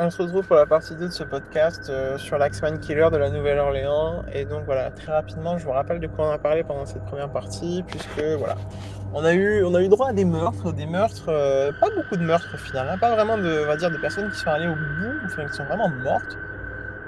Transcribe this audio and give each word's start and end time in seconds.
on 0.00 0.10
se 0.10 0.22
retrouve 0.22 0.46
pour 0.46 0.56
la 0.56 0.66
partie 0.66 0.94
2 0.94 1.06
de 1.06 1.12
ce 1.12 1.24
podcast 1.24 1.88
euh, 1.90 2.16
sur 2.18 2.38
l'Axman 2.38 2.78
Killer 2.78 3.08
de 3.10 3.16
la 3.16 3.30
Nouvelle-Orléans. 3.30 4.22
Et 4.32 4.44
donc 4.44 4.64
voilà, 4.64 4.90
très 4.90 5.12
rapidement, 5.12 5.58
je 5.58 5.64
vous 5.64 5.72
rappelle 5.72 5.98
de 5.98 6.06
quoi 6.06 6.28
on 6.28 6.30
a 6.30 6.38
parlé 6.38 6.62
pendant 6.62 6.86
cette 6.86 7.04
première 7.04 7.30
partie, 7.30 7.82
puisque 7.86 8.22
voilà, 8.38 8.54
on 9.12 9.24
a 9.24 9.34
eu, 9.34 9.64
on 9.64 9.74
a 9.74 9.82
eu 9.82 9.88
droit 9.88 10.08
à 10.08 10.12
des 10.12 10.24
meurtres, 10.24 10.72
des 10.72 10.86
meurtres, 10.86 11.28
euh, 11.28 11.72
pas 11.80 11.88
beaucoup 11.96 12.16
de 12.16 12.22
meurtres 12.22 12.48
au 12.54 12.58
final, 12.58 12.88
hein, 12.88 12.98
pas 12.98 13.10
vraiment 13.12 13.36
de, 13.36 13.62
on 13.64 13.66
va 13.66 13.76
dire, 13.76 13.90
de 13.90 13.96
personnes 13.96 14.30
qui 14.30 14.38
sont 14.38 14.50
allées 14.50 14.68
au 14.68 14.74
bout, 14.74 15.18
enfin 15.26 15.46
qui 15.46 15.54
sont 15.54 15.64
vraiment 15.64 15.88
mortes. 15.88 16.38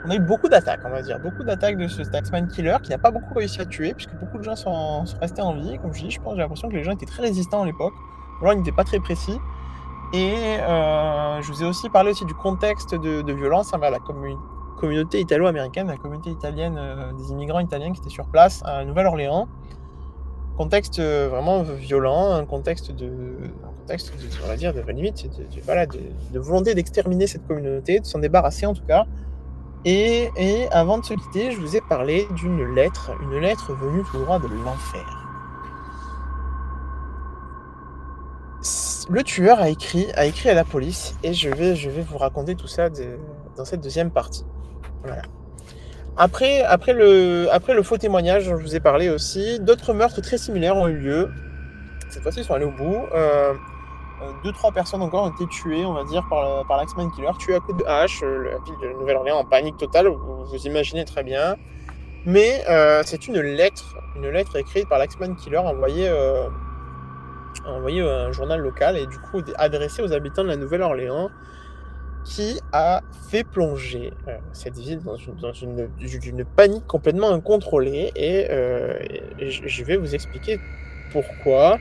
On 0.04 0.10
a 0.10 0.16
eu 0.16 0.20
beaucoup 0.20 0.48
d'attaques, 0.48 0.80
on 0.84 0.90
va 0.90 1.02
dire, 1.02 1.20
beaucoup 1.20 1.44
d'attaques 1.44 1.76
de 1.76 1.86
ce 1.86 2.02
Taxman 2.02 2.48
Killer 2.48 2.76
qui 2.82 2.90
n'a 2.90 2.98
pas 2.98 3.12
beaucoup 3.12 3.34
réussi 3.34 3.60
à 3.60 3.66
tuer, 3.66 3.94
puisque 3.94 4.14
beaucoup 4.14 4.38
de 4.38 4.42
gens 4.42 4.56
sont, 4.56 5.06
sont 5.06 5.18
restés 5.18 5.42
en 5.42 5.54
vie. 5.54 5.78
Comme 5.78 5.92
je 5.92 6.04
dis, 6.04 6.10
je 6.10 6.20
pense, 6.20 6.34
j'ai 6.34 6.40
l'impression 6.40 6.68
que 6.68 6.74
les 6.74 6.82
gens 6.82 6.92
étaient 6.92 7.06
très 7.06 7.22
résistants 7.22 7.62
à 7.62 7.66
l'époque. 7.66 7.92
Alors, 8.40 8.54
ils 8.54 8.58
n'étaient 8.58 8.72
pas 8.72 8.84
très 8.84 8.98
précis. 8.98 9.38
Et 10.12 10.34
euh, 10.58 11.40
je 11.40 11.52
vous 11.52 11.62
ai 11.62 11.66
aussi 11.66 11.88
parlé 11.88 12.10
aussi 12.10 12.24
du 12.24 12.34
contexte 12.34 12.94
de, 12.94 13.32
violence 13.32 13.72
envers 13.72 13.92
la 13.92 14.00
communauté 14.76 15.20
italo-américaine, 15.20 15.86
la 15.86 15.96
communauté 15.96 16.30
italienne, 16.30 16.76
euh, 16.78 17.12
des 17.12 17.30
immigrants 17.30 17.60
italiens 17.60 17.92
qui 17.92 18.00
étaient 18.00 18.10
sur 18.10 18.26
place 18.26 18.62
à 18.64 18.84
Nouvelle-Orléans. 18.84 19.46
Contexte 20.56 20.98
euh, 20.98 21.28
vraiment 21.30 21.62
violent, 21.62 22.32
un 22.32 22.44
contexte 22.44 22.90
de, 22.90 23.10
on 23.88 24.48
va 24.48 24.56
dire, 24.56 24.74
de 24.74 24.80
limite, 24.90 25.28
de, 25.38 25.60
voilà, 25.64 25.86
de, 25.86 26.38
volonté 26.38 26.74
d'exterminer 26.74 27.28
cette 27.28 27.46
communauté, 27.46 28.00
de 28.00 28.04
s'en 28.04 28.18
débarrasser 28.18 28.66
en 28.66 28.74
tout 28.74 28.84
cas. 28.84 29.06
Et, 29.84 30.30
et 30.36 30.68
avant 30.72 30.98
de 30.98 31.04
se 31.04 31.14
quitter, 31.14 31.52
je 31.52 31.60
vous 31.60 31.76
ai 31.76 31.80
parlé 31.88 32.26
d'une 32.34 32.74
lettre, 32.74 33.12
une 33.22 33.38
lettre 33.38 33.72
venue 33.74 34.02
tout 34.10 34.18
droit 34.18 34.40
de 34.40 34.48
l'enfer. 34.48 35.19
Le 39.10 39.24
tueur 39.24 39.58
a 39.60 39.68
écrit, 39.68 40.06
a 40.14 40.24
écrit 40.24 40.50
à 40.50 40.54
la 40.54 40.64
police 40.64 41.16
et 41.24 41.34
je 41.34 41.50
vais, 41.50 41.74
vous 41.74 42.18
raconter 42.18 42.54
tout 42.54 42.68
ça 42.68 42.88
dans 43.56 43.64
cette 43.64 43.80
deuxième 43.80 44.10
partie. 44.10 44.44
Après, 46.16 46.62
le, 46.92 47.82
faux 47.82 47.98
témoignage 47.98 48.46
dont 48.46 48.56
je 48.56 48.62
vous 48.62 48.76
ai 48.76 48.80
parlé 48.80 49.10
aussi, 49.10 49.58
d'autres 49.58 49.94
meurtres 49.94 50.20
très 50.20 50.38
similaires 50.38 50.76
ont 50.76 50.86
eu 50.86 50.96
lieu. 50.96 51.30
Cette 52.08 52.22
fois-ci, 52.22 52.40
ils 52.40 52.44
sont 52.44 52.54
allés 52.54 52.64
au 52.64 52.70
bout. 52.70 53.06
Euh, 53.14 53.52
euh, 54.22 54.30
deux, 54.44 54.52
trois 54.52 54.70
personnes 54.70 55.02
encore 55.02 55.24
ont 55.24 55.30
été 55.30 55.46
tuées, 55.46 55.84
on 55.84 55.94
va 55.94 56.04
dire, 56.04 56.24
par, 56.28 56.76
l'Axman 56.76 57.10
Killer, 57.12 57.30
tuées 57.38 57.54
à 57.54 57.60
coups 57.60 57.78
de 57.78 57.88
hache. 57.88 58.22
La 58.22 58.58
ville 58.58 58.74
de 58.82 58.98
Nouvelle-Orléans 58.98 59.38
en 59.38 59.44
panique 59.44 59.76
totale, 59.76 60.08
vous, 60.08 60.44
vous 60.44 60.66
imaginez 60.66 61.04
très 61.04 61.22
bien. 61.24 61.56
Mais 62.26 62.64
euh, 62.68 63.02
c'est 63.04 63.26
une 63.28 63.40
lettre, 63.40 63.96
une 64.16 64.28
lettre 64.28 64.56
écrite 64.56 64.88
par 64.88 64.98
l'Axman 64.98 65.34
Killer 65.36 65.58
envoyée 65.58 66.10
envoyé 67.66 68.00
un 68.00 68.32
journal 68.32 68.60
local 68.60 68.96
et 68.96 69.06
du 69.06 69.18
coup 69.18 69.42
adressé 69.56 70.02
aux 70.02 70.12
habitants 70.12 70.42
de 70.42 70.48
la 70.48 70.56
Nouvelle-Orléans 70.56 71.30
qui 72.24 72.60
a 72.72 73.02
fait 73.30 73.44
plonger 73.44 74.12
euh, 74.28 74.36
cette 74.52 74.78
ville 74.78 75.00
dans, 75.00 75.16
une, 75.16 76.44
panique 76.56 76.86
complètement 76.86 77.30
incontrôlée 77.30 78.12
et, 78.14 78.46
euh, 78.50 78.98
je 79.38 79.84
vais 79.84 79.96
vous 79.96 80.14
expliquer 80.14 80.60
pourquoi. 81.12 81.78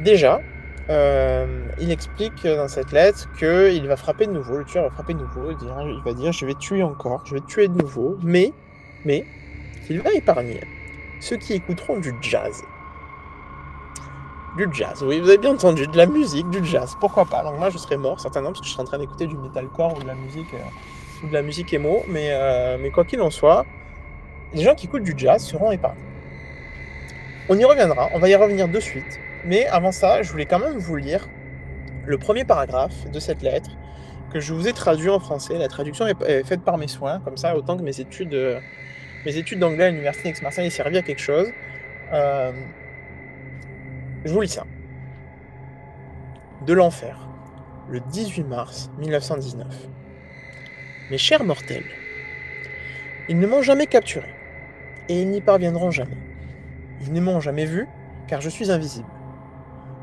Déjà, 0.00 0.40
euh, 0.90 1.46
il 1.80 1.90
explique 1.90 2.46
dans 2.46 2.68
cette 2.68 2.92
lettre 2.92 3.28
qu'il 3.38 3.86
va 3.86 3.96
frapper 3.96 4.26
de 4.26 4.32
nouveau, 4.32 4.58
le 4.58 4.64
tueur 4.64 4.84
va 4.84 4.90
frapper 4.90 5.14
de 5.14 5.18
nouveau, 5.18 5.50
il 5.50 6.02
va 6.04 6.12
dire 6.12 6.32
je 6.32 6.46
vais 6.46 6.54
tuer 6.54 6.82
encore, 6.82 7.24
je 7.26 7.34
vais 7.34 7.40
tuer 7.40 7.68
de 7.68 7.74
nouveau, 7.74 8.18
mais, 8.22 8.52
mais, 9.04 9.24
il 9.90 10.00
va 10.00 10.12
épargner 10.12 10.60
ceux 11.20 11.36
qui 11.36 11.54
écouteront 11.54 11.98
du 11.98 12.14
jazz. 12.20 12.62
Du 14.56 14.68
jazz, 14.70 15.02
oui, 15.02 15.18
vous 15.18 15.28
avez 15.28 15.38
bien 15.38 15.52
entendu, 15.52 15.86
de 15.86 15.96
la 15.96 16.04
musique, 16.04 16.50
du 16.50 16.62
jazz, 16.62 16.94
pourquoi 17.00 17.24
pas? 17.24 17.42
Donc 17.42 17.58
moi 17.58 17.70
je 17.70 17.78
serais 17.78 17.96
mort 17.96 18.20
certainement 18.20 18.50
parce 18.50 18.60
que 18.60 18.66
je 18.66 18.72
serais 18.72 18.82
en 18.82 18.86
train 18.86 18.98
d'écouter 18.98 19.26
du 19.26 19.34
metalcore 19.34 19.96
ou 19.96 20.02
de 20.02 20.06
la 20.06 20.14
musique 20.14 20.52
euh, 20.52 21.26
de 21.26 21.32
la 21.32 21.40
musique 21.40 21.72
émo, 21.72 22.02
mais, 22.06 22.28
euh, 22.32 22.76
mais 22.78 22.90
quoi 22.90 23.06
qu'il 23.06 23.22
en 23.22 23.30
soit, 23.30 23.64
les 24.52 24.62
gens 24.62 24.74
qui 24.74 24.86
écoutent 24.86 25.04
du 25.04 25.14
jazz 25.16 25.42
seront 25.42 25.72
épargnés. 25.72 26.02
On 27.48 27.58
y 27.58 27.64
reviendra, 27.64 28.10
on 28.12 28.18
va 28.18 28.28
y 28.28 28.34
revenir 28.34 28.68
de 28.68 28.78
suite, 28.78 29.20
mais 29.46 29.66
avant 29.68 29.90
ça, 29.90 30.22
je 30.22 30.30
voulais 30.30 30.44
quand 30.44 30.58
même 30.58 30.76
vous 30.76 30.96
lire 30.96 31.26
le 32.04 32.18
premier 32.18 32.44
paragraphe 32.44 33.10
de 33.10 33.20
cette 33.20 33.40
lettre 33.40 33.70
que 34.34 34.40
je 34.40 34.52
vous 34.52 34.68
ai 34.68 34.74
traduit 34.74 35.08
en 35.08 35.18
français. 35.18 35.56
La 35.56 35.68
traduction 35.68 36.06
est 36.06 36.44
faite 36.44 36.60
par 36.60 36.76
mes 36.76 36.88
soins, 36.88 37.20
comme 37.20 37.38
ça, 37.38 37.56
autant 37.56 37.78
que 37.78 37.82
mes 37.82 38.00
études, 38.00 38.34
euh, 38.34 38.60
études 39.24 39.60
d'anglais 39.60 39.84
à 39.84 39.90
l'université 39.90 40.28
d'Aix-Marseille 40.28 40.66
aient 40.66 40.70
servi 40.70 40.98
à 40.98 41.02
quelque 41.02 41.22
chose. 41.22 41.48
Je 44.24 44.32
vous 44.32 44.40
lis 44.40 44.48
ça. 44.48 44.64
De 46.64 46.72
l'enfer, 46.72 47.18
le 47.88 47.98
18 47.98 48.44
mars 48.44 48.88
1919. 48.98 49.66
Mes 51.10 51.18
chers 51.18 51.42
mortels, 51.42 51.90
ils 53.28 53.38
ne 53.38 53.46
m'ont 53.48 53.62
jamais 53.62 53.86
capturé, 53.86 54.32
et 55.08 55.20
ils 55.20 55.28
n'y 55.28 55.40
parviendront 55.40 55.90
jamais. 55.90 56.16
Ils 57.00 57.12
ne 57.12 57.20
m'ont 57.20 57.40
jamais 57.40 57.64
vu, 57.64 57.88
car 58.28 58.40
je 58.40 58.48
suis 58.48 58.70
invisible, 58.70 59.10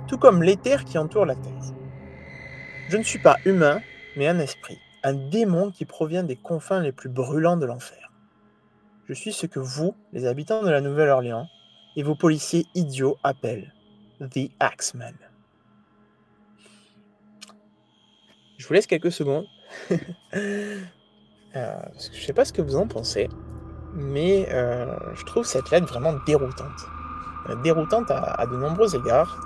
tout 0.08 0.18
comme 0.18 0.44
l'éther 0.44 0.84
qui 0.84 0.98
entoure 0.98 1.26
la 1.26 1.36
Terre. 1.36 1.74
Je 2.90 2.98
ne 2.98 3.04
suis 3.04 3.20
pas 3.20 3.38
humain, 3.46 3.80
mais 4.18 4.28
un 4.28 4.40
esprit, 4.40 4.80
un 5.04 5.14
démon 5.14 5.72
qui 5.72 5.86
provient 5.86 6.24
des 6.24 6.36
confins 6.36 6.82
les 6.82 6.92
plus 6.92 7.10
brûlants 7.10 7.58
de 7.58 7.66
l'enfer. 7.66 8.12
Je 9.08 9.14
suis 9.14 9.32
ce 9.32 9.46
que 9.46 9.62
vous, 9.62 9.96
les 10.12 10.26
habitants 10.26 10.62
de 10.62 10.70
la 10.70 10.82
Nouvelle-Orléans, 10.82 11.48
et 11.96 12.04
vos 12.04 12.16
policiers 12.16 12.66
idiots 12.76 13.18
appellent 13.24 13.74
The 14.22 14.52
Axeman. 14.60 15.16
Je 18.58 18.68
vous 18.68 18.74
laisse 18.74 18.88
quelques 18.88 19.12
secondes. 19.12 19.46
Euh, 21.56 21.76
je 22.14 22.16
ne 22.16 22.24
sais 22.26 22.34
pas 22.34 22.46
ce 22.46 22.54
que 22.54 22.62
vous 22.62 22.76
en 22.76 22.86
pensez, 22.86 23.28
mais 23.96 24.48
euh, 24.52 24.86
je 25.16 25.26
trouve 25.26 25.46
cette 25.48 25.72
lettre 25.72 25.88
vraiment 25.88 26.14
déroutante. 26.28 26.86
Euh, 27.50 27.56
déroutante 27.64 28.12
à, 28.12 28.46
de 28.46 28.56
nombreux 28.56 28.96
égards. 28.96 29.42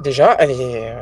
Déjà, 0.00 0.36
est, 0.40 0.96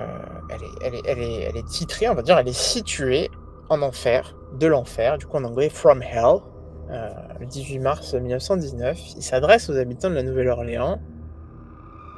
elle 0.51 1.57
est 1.57 1.67
titrée, 1.69 2.09
on 2.09 2.15
va 2.15 2.23
dire, 2.23 2.39
elle 2.39 2.49
est 2.49 2.53
située 2.53 3.31
en 3.69 3.83
enfer, 3.83 4.35
de 4.59 4.67
l'enfer, 4.67 5.17
du 5.17 5.27
coup 5.27 5.37
en 5.37 5.45
anglais 5.45 5.71
From 5.71 6.03
Hell, 6.03 6.41
le 6.89 7.47
18 7.47 7.79
mars 7.79 8.15
1919. 8.15 8.99
Il 9.15 9.23
s'adresse 9.23 9.71
aux 9.71 9.77
habitants 9.77 10.11
de 10.11 10.17
la 10.17 10.25
Nouvelle-Orléans 10.25 11.01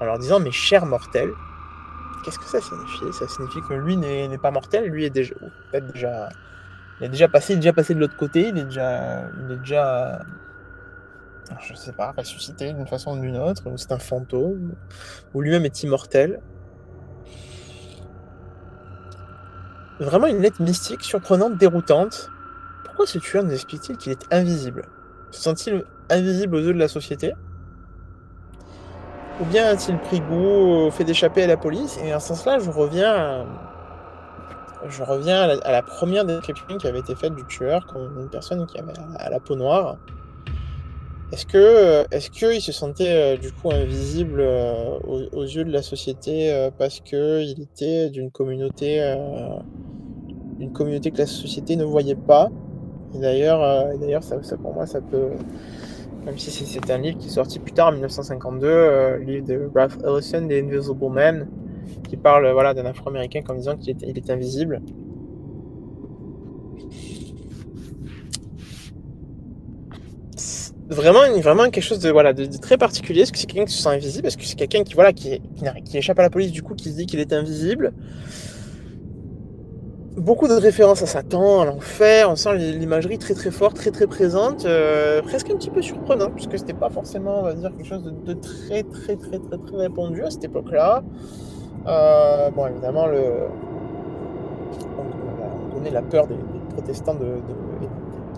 en 0.02 0.04
leur 0.04 0.18
disant 0.18 0.40
Mes 0.40 0.50
chers 0.50 0.84
mortels. 0.84 1.32
Qu'est-ce 2.24 2.38
que 2.38 2.44
ça 2.44 2.60
signifie? 2.60 3.12
Ça 3.12 3.26
signifie 3.26 3.60
que 3.68 3.74
lui 3.74 3.96
n'est 3.96 4.38
pas 4.38 4.50
mortel, 4.50 4.86
lui 4.86 5.04
est 5.04 5.10
déjà. 5.10 5.34
Il 7.00 7.06
est 7.06 7.08
déjà 7.08 7.28
passé, 7.28 7.52
il 7.52 7.56
est 7.56 7.60
déjà 7.60 7.72
passé 7.72 7.94
de 7.94 8.00
l'autre 8.00 8.16
côté, 8.16 8.48
il 8.48 8.58
est 8.58 8.64
déjà. 8.64 9.28
Il 9.38 9.52
est 9.52 9.58
déjà. 9.58 10.20
Je 11.60 11.74
sais 11.74 11.92
pas, 11.92 12.12
ressuscité 12.16 12.72
d'une 12.72 12.86
façon 12.86 13.18
ou 13.18 13.20
d'une 13.20 13.36
autre, 13.36 13.68
ou 13.68 13.76
c'est 13.76 13.92
un 13.92 13.98
fantôme, 13.98 14.74
ou 15.34 15.40
lui-même 15.40 15.64
est 15.64 15.82
immortel. 15.82 16.40
Vraiment 20.00 20.26
une 20.26 20.40
lettre 20.40 20.62
mystique, 20.62 21.02
surprenante, 21.02 21.58
déroutante. 21.58 22.30
Pourquoi 22.84 23.06
ce 23.06 23.18
tueur 23.18 23.44
nous 23.44 23.52
explique-t-il 23.52 23.98
qu'il 23.98 24.12
est 24.12 24.32
invisible? 24.32 24.84
Se 25.30 25.42
sent-il 25.42 25.84
invisible 26.10 26.56
aux 26.56 26.60
yeux 26.60 26.74
de 26.74 26.78
la 26.78 26.88
société? 26.88 27.34
Ou 29.40 29.44
bien 29.46 29.66
a-t-il 29.66 29.98
pris 29.98 30.20
goût 30.20 30.86
au 30.86 30.90
fait 30.90 31.04
d'échapper 31.04 31.42
à 31.42 31.46
la 31.46 31.56
police 31.56 31.98
Et 32.04 32.14
en 32.14 32.20
ce 32.20 32.28
sens-là, 32.28 32.58
je 32.58 32.70
reviens, 32.70 33.12
à, 33.12 33.44
je 34.88 35.02
reviens 35.02 35.42
à 35.42 35.72
la, 35.72 35.82
première 35.82 36.24
description 36.24 36.76
qui 36.78 36.86
avait 36.86 37.00
été 37.00 37.14
faite 37.14 37.34
du 37.34 37.44
tueur, 37.46 37.86
comme 37.86 38.20
une 38.20 38.28
personne 38.28 38.66
qui 38.66 38.78
avait 38.78 38.92
à 39.16 39.30
la 39.30 39.40
peau 39.40 39.56
noire. 39.56 39.96
Est-ce 41.32 41.46
que, 41.46 42.04
est-ce 42.14 42.30
qu'il 42.30 42.60
se 42.60 42.72
sentait 42.72 43.08
euh, 43.08 43.36
du 43.38 43.52
coup 43.52 43.70
invisible 43.70 44.40
euh, 44.40 44.98
aux, 45.32 45.44
yeux 45.44 45.64
de 45.64 45.72
la 45.72 45.80
société 45.80 46.52
euh, 46.52 46.70
parce 46.76 47.00
qu'il 47.00 47.58
était 47.58 48.10
d'une 48.10 48.30
communauté, 48.30 49.00
une 50.60 50.72
communauté 50.74 51.10
que 51.10 51.18
la 51.18 51.26
société 51.26 51.76
ne 51.76 51.84
voyait 51.84 52.16
pas? 52.16 52.50
Et 53.14 53.18
d'ailleurs, 53.18 53.96
d'ailleurs, 53.98 54.22
ça, 54.22 54.36
pour 54.58 54.74
moi, 54.74 54.84
ça 54.84 55.00
peut, 55.00 55.30
même 56.24 56.38
si 56.38 56.50
c'est 56.50 56.90
un 56.90 56.98
livre 56.98 57.18
qui 57.18 57.26
est 57.26 57.30
sorti 57.30 57.58
plus 57.58 57.72
tard, 57.72 57.88
en 57.88 57.92
1952, 57.92 58.66
euh, 58.66 59.18
livre 59.18 59.44
de 59.44 59.70
Ralph 59.74 59.98
Ellison, 60.04 60.46
The 60.46 60.52
Invisible 60.52 61.10
Man, 61.10 61.48
qui 62.08 62.16
parle 62.16 62.50
voilà, 62.52 62.74
d'un 62.74 62.86
Afro-Américain 62.86 63.42
comme 63.42 63.58
disant 63.58 63.76
qu'il 63.76 63.96
est, 64.02 64.30
invisible. 64.30 64.80
Vraiment, 70.88 71.20
vraiment 71.40 71.70
quelque 71.70 71.82
chose 71.82 72.00
de, 72.00 72.10
voilà, 72.10 72.32
de, 72.32 72.44
très 72.44 72.76
particulier, 72.76 73.22
parce 73.22 73.32
que 73.32 73.38
c'est 73.38 73.46
quelqu'un 73.46 73.64
qui 73.64 73.74
se 73.74 73.82
sent 73.82 73.88
invisible, 73.88 74.22
parce 74.22 74.36
que 74.36 74.44
c'est 74.44 74.56
quelqu'un 74.56 74.84
qui, 74.84 74.94
voilà, 74.94 75.12
qui, 75.12 75.40
qui 75.84 75.98
échappe 75.98 76.18
à 76.18 76.22
la 76.22 76.30
police, 76.30 76.52
du 76.52 76.62
coup, 76.62 76.74
qui 76.74 76.90
se 76.90 76.96
dit 76.96 77.06
qu'il 77.06 77.18
est 77.18 77.32
invisible 77.32 77.92
beaucoup 80.16 80.48
de 80.48 80.54
références 80.54 81.02
à 81.02 81.06
Satan, 81.06 81.60
à 81.60 81.64
l'enfer. 81.64 82.28
On 82.30 82.36
sent 82.36 82.56
l'imagerie 82.56 83.18
très 83.18 83.34
très 83.34 83.50
forte, 83.50 83.76
très 83.76 83.90
très 83.90 84.06
présente, 84.06 84.64
euh, 84.64 85.22
presque 85.22 85.50
un 85.50 85.56
petit 85.56 85.70
peu 85.70 85.82
surprenant, 85.82 86.30
puisque 86.30 86.58
c'était 86.58 86.74
pas 86.74 86.90
forcément, 86.90 87.40
on 87.40 87.42
va 87.42 87.54
dire, 87.54 87.70
quelque 87.76 87.86
chose 87.86 88.02
de, 88.04 88.34
très 88.34 88.82
très 88.82 89.16
très 89.16 89.38
très 89.38 89.58
très 89.58 89.76
répandu 89.76 90.22
à 90.22 90.30
cette 90.30 90.44
époque-là. 90.44 91.02
Euh, 91.86 92.50
bon, 92.50 92.66
évidemment, 92.66 93.06
le, 93.06 93.48
donné 95.74 95.90
la 95.90 96.02
peur 96.02 96.26
des, 96.26 96.36
protestants, 96.74 97.14
de, 97.14 97.40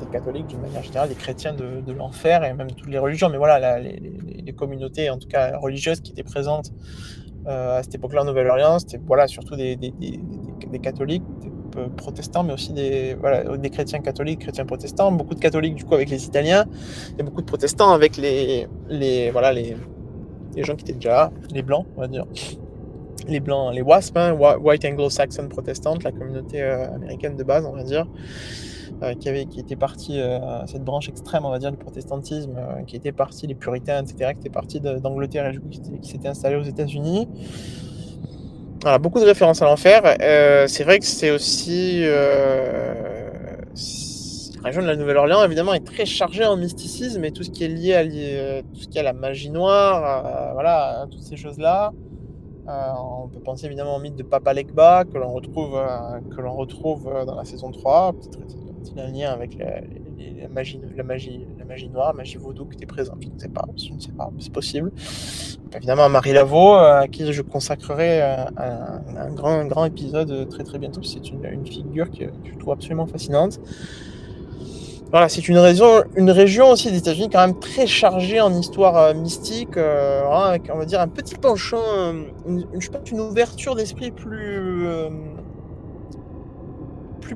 des 0.00 0.06
catholiques 0.12 0.46
d'une 0.46 0.60
manière 0.60 0.82
générale, 0.82 1.08
des 1.08 1.14
chrétiens 1.14 1.54
de, 1.54 1.92
l'enfer 1.92 2.44
et 2.44 2.54
même 2.54 2.70
toutes 2.70 2.90
les 2.90 2.98
religions. 2.98 3.28
Mais 3.28 3.38
voilà, 3.38 3.78
les, 3.80 4.52
communautés, 4.56 5.10
en 5.10 5.18
tout 5.18 5.26
cas 5.26 5.58
religieuses, 5.58 6.00
qui 6.00 6.12
étaient 6.12 6.22
présentes 6.22 6.70
à 7.46 7.82
cette 7.82 7.96
époque-là 7.96 8.22
en 8.22 8.24
Nouvelle-Orléans, 8.24 8.78
c'était 8.78 9.00
voilà, 9.04 9.26
surtout 9.26 9.56
des, 9.56 9.76
catholiques, 10.80 11.24
des 11.74 11.90
protestants, 11.96 12.42
mais 12.42 12.52
aussi 12.52 12.72
des, 12.72 13.14
voilà, 13.14 13.56
des 13.56 13.70
chrétiens 13.70 14.00
catholiques, 14.00 14.40
chrétiens 14.40 14.66
protestants, 14.66 15.12
beaucoup 15.12 15.34
de 15.34 15.40
catholiques 15.40 15.74
du 15.74 15.84
coup 15.84 15.94
avec 15.94 16.10
les 16.10 16.24
Italiens, 16.24 16.64
et 17.18 17.22
beaucoup 17.22 17.40
de 17.40 17.46
protestants 17.46 17.90
avec 17.92 18.16
les, 18.16 18.66
les, 18.88 19.30
voilà, 19.30 19.52
les, 19.52 19.76
les 20.54 20.62
gens 20.64 20.76
qui 20.76 20.84
étaient 20.84 20.94
déjà 20.94 21.10
là, 21.10 21.32
les 21.50 21.62
blancs, 21.62 21.86
on 21.96 22.00
va 22.00 22.08
dire. 22.08 22.24
Les 23.26 23.40
blancs, 23.40 23.74
les 23.74 23.80
WASP, 23.80 24.16
hein, 24.18 24.32
White 24.32 24.84
Anglo-Saxon 24.84 25.48
Protestant, 25.48 25.96
la 26.02 26.12
communauté 26.12 26.60
euh, 26.60 26.94
américaine 26.94 27.36
de 27.36 27.42
base, 27.42 27.64
on 27.64 27.72
va 27.72 27.82
dire. 27.82 28.06
Euh, 29.02 29.14
qui, 29.14 29.28
avait, 29.28 29.46
qui 29.46 29.60
était 29.60 29.76
parti, 29.76 30.20
euh, 30.20 30.38
cette 30.66 30.84
branche 30.84 31.08
extrême, 31.08 31.44
on 31.44 31.50
va 31.50 31.58
dire, 31.58 31.70
du 31.70 31.78
protestantisme, 31.78 32.54
qui 32.86 32.96
était 32.96 33.12
parti, 33.12 33.46
les 33.46 33.54
puritains, 33.54 34.02
etc., 34.02 34.32
qui 34.34 34.40
étaient 34.40 34.50
partis 34.50 34.80
d'Angleterre 34.80 35.48
et 35.48 35.58
qui, 35.70 35.80
qui 35.80 36.10
s'étaient 36.10 36.28
installés 36.28 36.56
aux 36.56 36.62
États-Unis. 36.62 37.28
Voilà, 38.84 38.98
beaucoup 38.98 39.18
de 39.18 39.24
références 39.24 39.62
à 39.62 39.64
l'enfer. 39.64 40.02
c'est 40.68 40.84
vrai 40.84 40.98
que 40.98 41.06
c'est 41.06 41.30
aussi. 41.30 42.02
la 42.02 42.92
région 44.62 44.82
de 44.82 44.86
la 44.86 44.96
Nouvelle-Orléans, 44.96 45.42
évidemment, 45.42 45.72
est 45.72 45.86
très 45.86 46.04
chargée 46.04 46.44
en 46.44 46.56
mysticisme 46.56 47.24
et 47.24 47.32
tout 47.32 47.42
ce 47.42 47.50
qui 47.50 47.64
est 47.64 47.68
lié 47.68 47.94
à, 47.94 48.04
tout 48.04 48.80
ce 48.80 48.88
qui 48.88 48.98
est 48.98 49.00
à 49.00 49.04
la 49.04 49.14
magie 49.14 49.50
noire, 49.50 50.52
voilà, 50.52 51.00
à 51.00 51.06
toutes 51.06 51.22
ces 51.22 51.36
choses-là. 51.36 51.92
Euh, 52.66 52.92
on 52.98 53.28
peut 53.28 53.40
penser 53.40 53.66
évidemment 53.66 53.96
au 53.96 54.00
mythe 54.00 54.16
de 54.16 54.22
Papa 54.22 54.54
Legba 54.54 55.04
que 55.04 55.18
l'on 55.18 55.32
retrouve, 55.32 55.76
euh, 55.76 56.20
que 56.34 56.40
l'on 56.40 56.54
retrouve 56.54 57.08
euh, 57.08 57.24
dans 57.24 57.34
la 57.34 57.44
saison 57.44 57.70
3. 57.70 58.12
Peut-être 58.14 58.46
qu'il 58.84 58.98
a 58.98 59.04
un 59.04 59.10
lien 59.10 59.30
avec 59.32 59.58
la, 59.58 60.48
magie, 60.48 60.80
la, 60.96 61.02
magie, 61.02 61.46
la 61.58 61.64
magie 61.66 61.88
noire, 61.90 62.08
la 62.08 62.14
magie 62.14 62.38
vaudou 62.38 62.64
qui 62.64 62.76
était 62.76 62.86
présente. 62.86 63.18
Je 63.20 63.28
ne 63.28 63.38
sais 63.38 63.48
pas, 63.48 63.66
je 63.76 63.92
ne 63.92 64.00
sais 64.00 64.12
pas, 64.12 64.30
c'est 64.38 64.52
possible. 64.52 64.92
évidemment, 65.74 66.08
Marie 66.08 66.32
Laveau, 66.32 66.72
à 66.72 67.06
qui 67.06 67.30
je 67.30 67.42
consacrerai 67.42 68.22
un, 68.22 69.30
grand, 69.34 69.66
grand 69.66 69.84
épisode 69.84 70.48
très 70.48 70.64
très 70.64 70.78
bientôt. 70.78 71.02
C'est 71.02 71.28
une, 71.28 71.44
une, 71.44 71.66
figure 71.66 72.10
que, 72.10 72.24
que, 72.24 72.50
je 72.52 72.58
trouve 72.58 72.72
absolument 72.72 73.06
fascinante. 73.06 73.60
Voilà, 75.14 75.28
c'est 75.28 75.46
une 75.46 75.58
région, 75.58 76.72
aussi 76.72 76.90
des 76.90 76.98
États-Unis 76.98 77.30
quand 77.30 77.46
même 77.46 77.60
très 77.60 77.86
chargée 77.86 78.40
en 78.40 78.52
histoire 78.52 78.96
euh, 78.96 79.14
mystique, 79.14 79.76
euh, 79.76 80.28
avec, 80.28 80.68
on 80.74 80.76
va 80.76 80.86
dire 80.86 81.00
un 81.00 81.06
petit 81.06 81.36
penchant, 81.36 81.78
euh, 81.96 82.24
une, 82.48 82.66
je 82.80 82.90
pense 82.90 83.08
une 83.12 83.20
ouverture 83.20 83.76
d'esprit 83.76 84.10
plus 84.10 84.88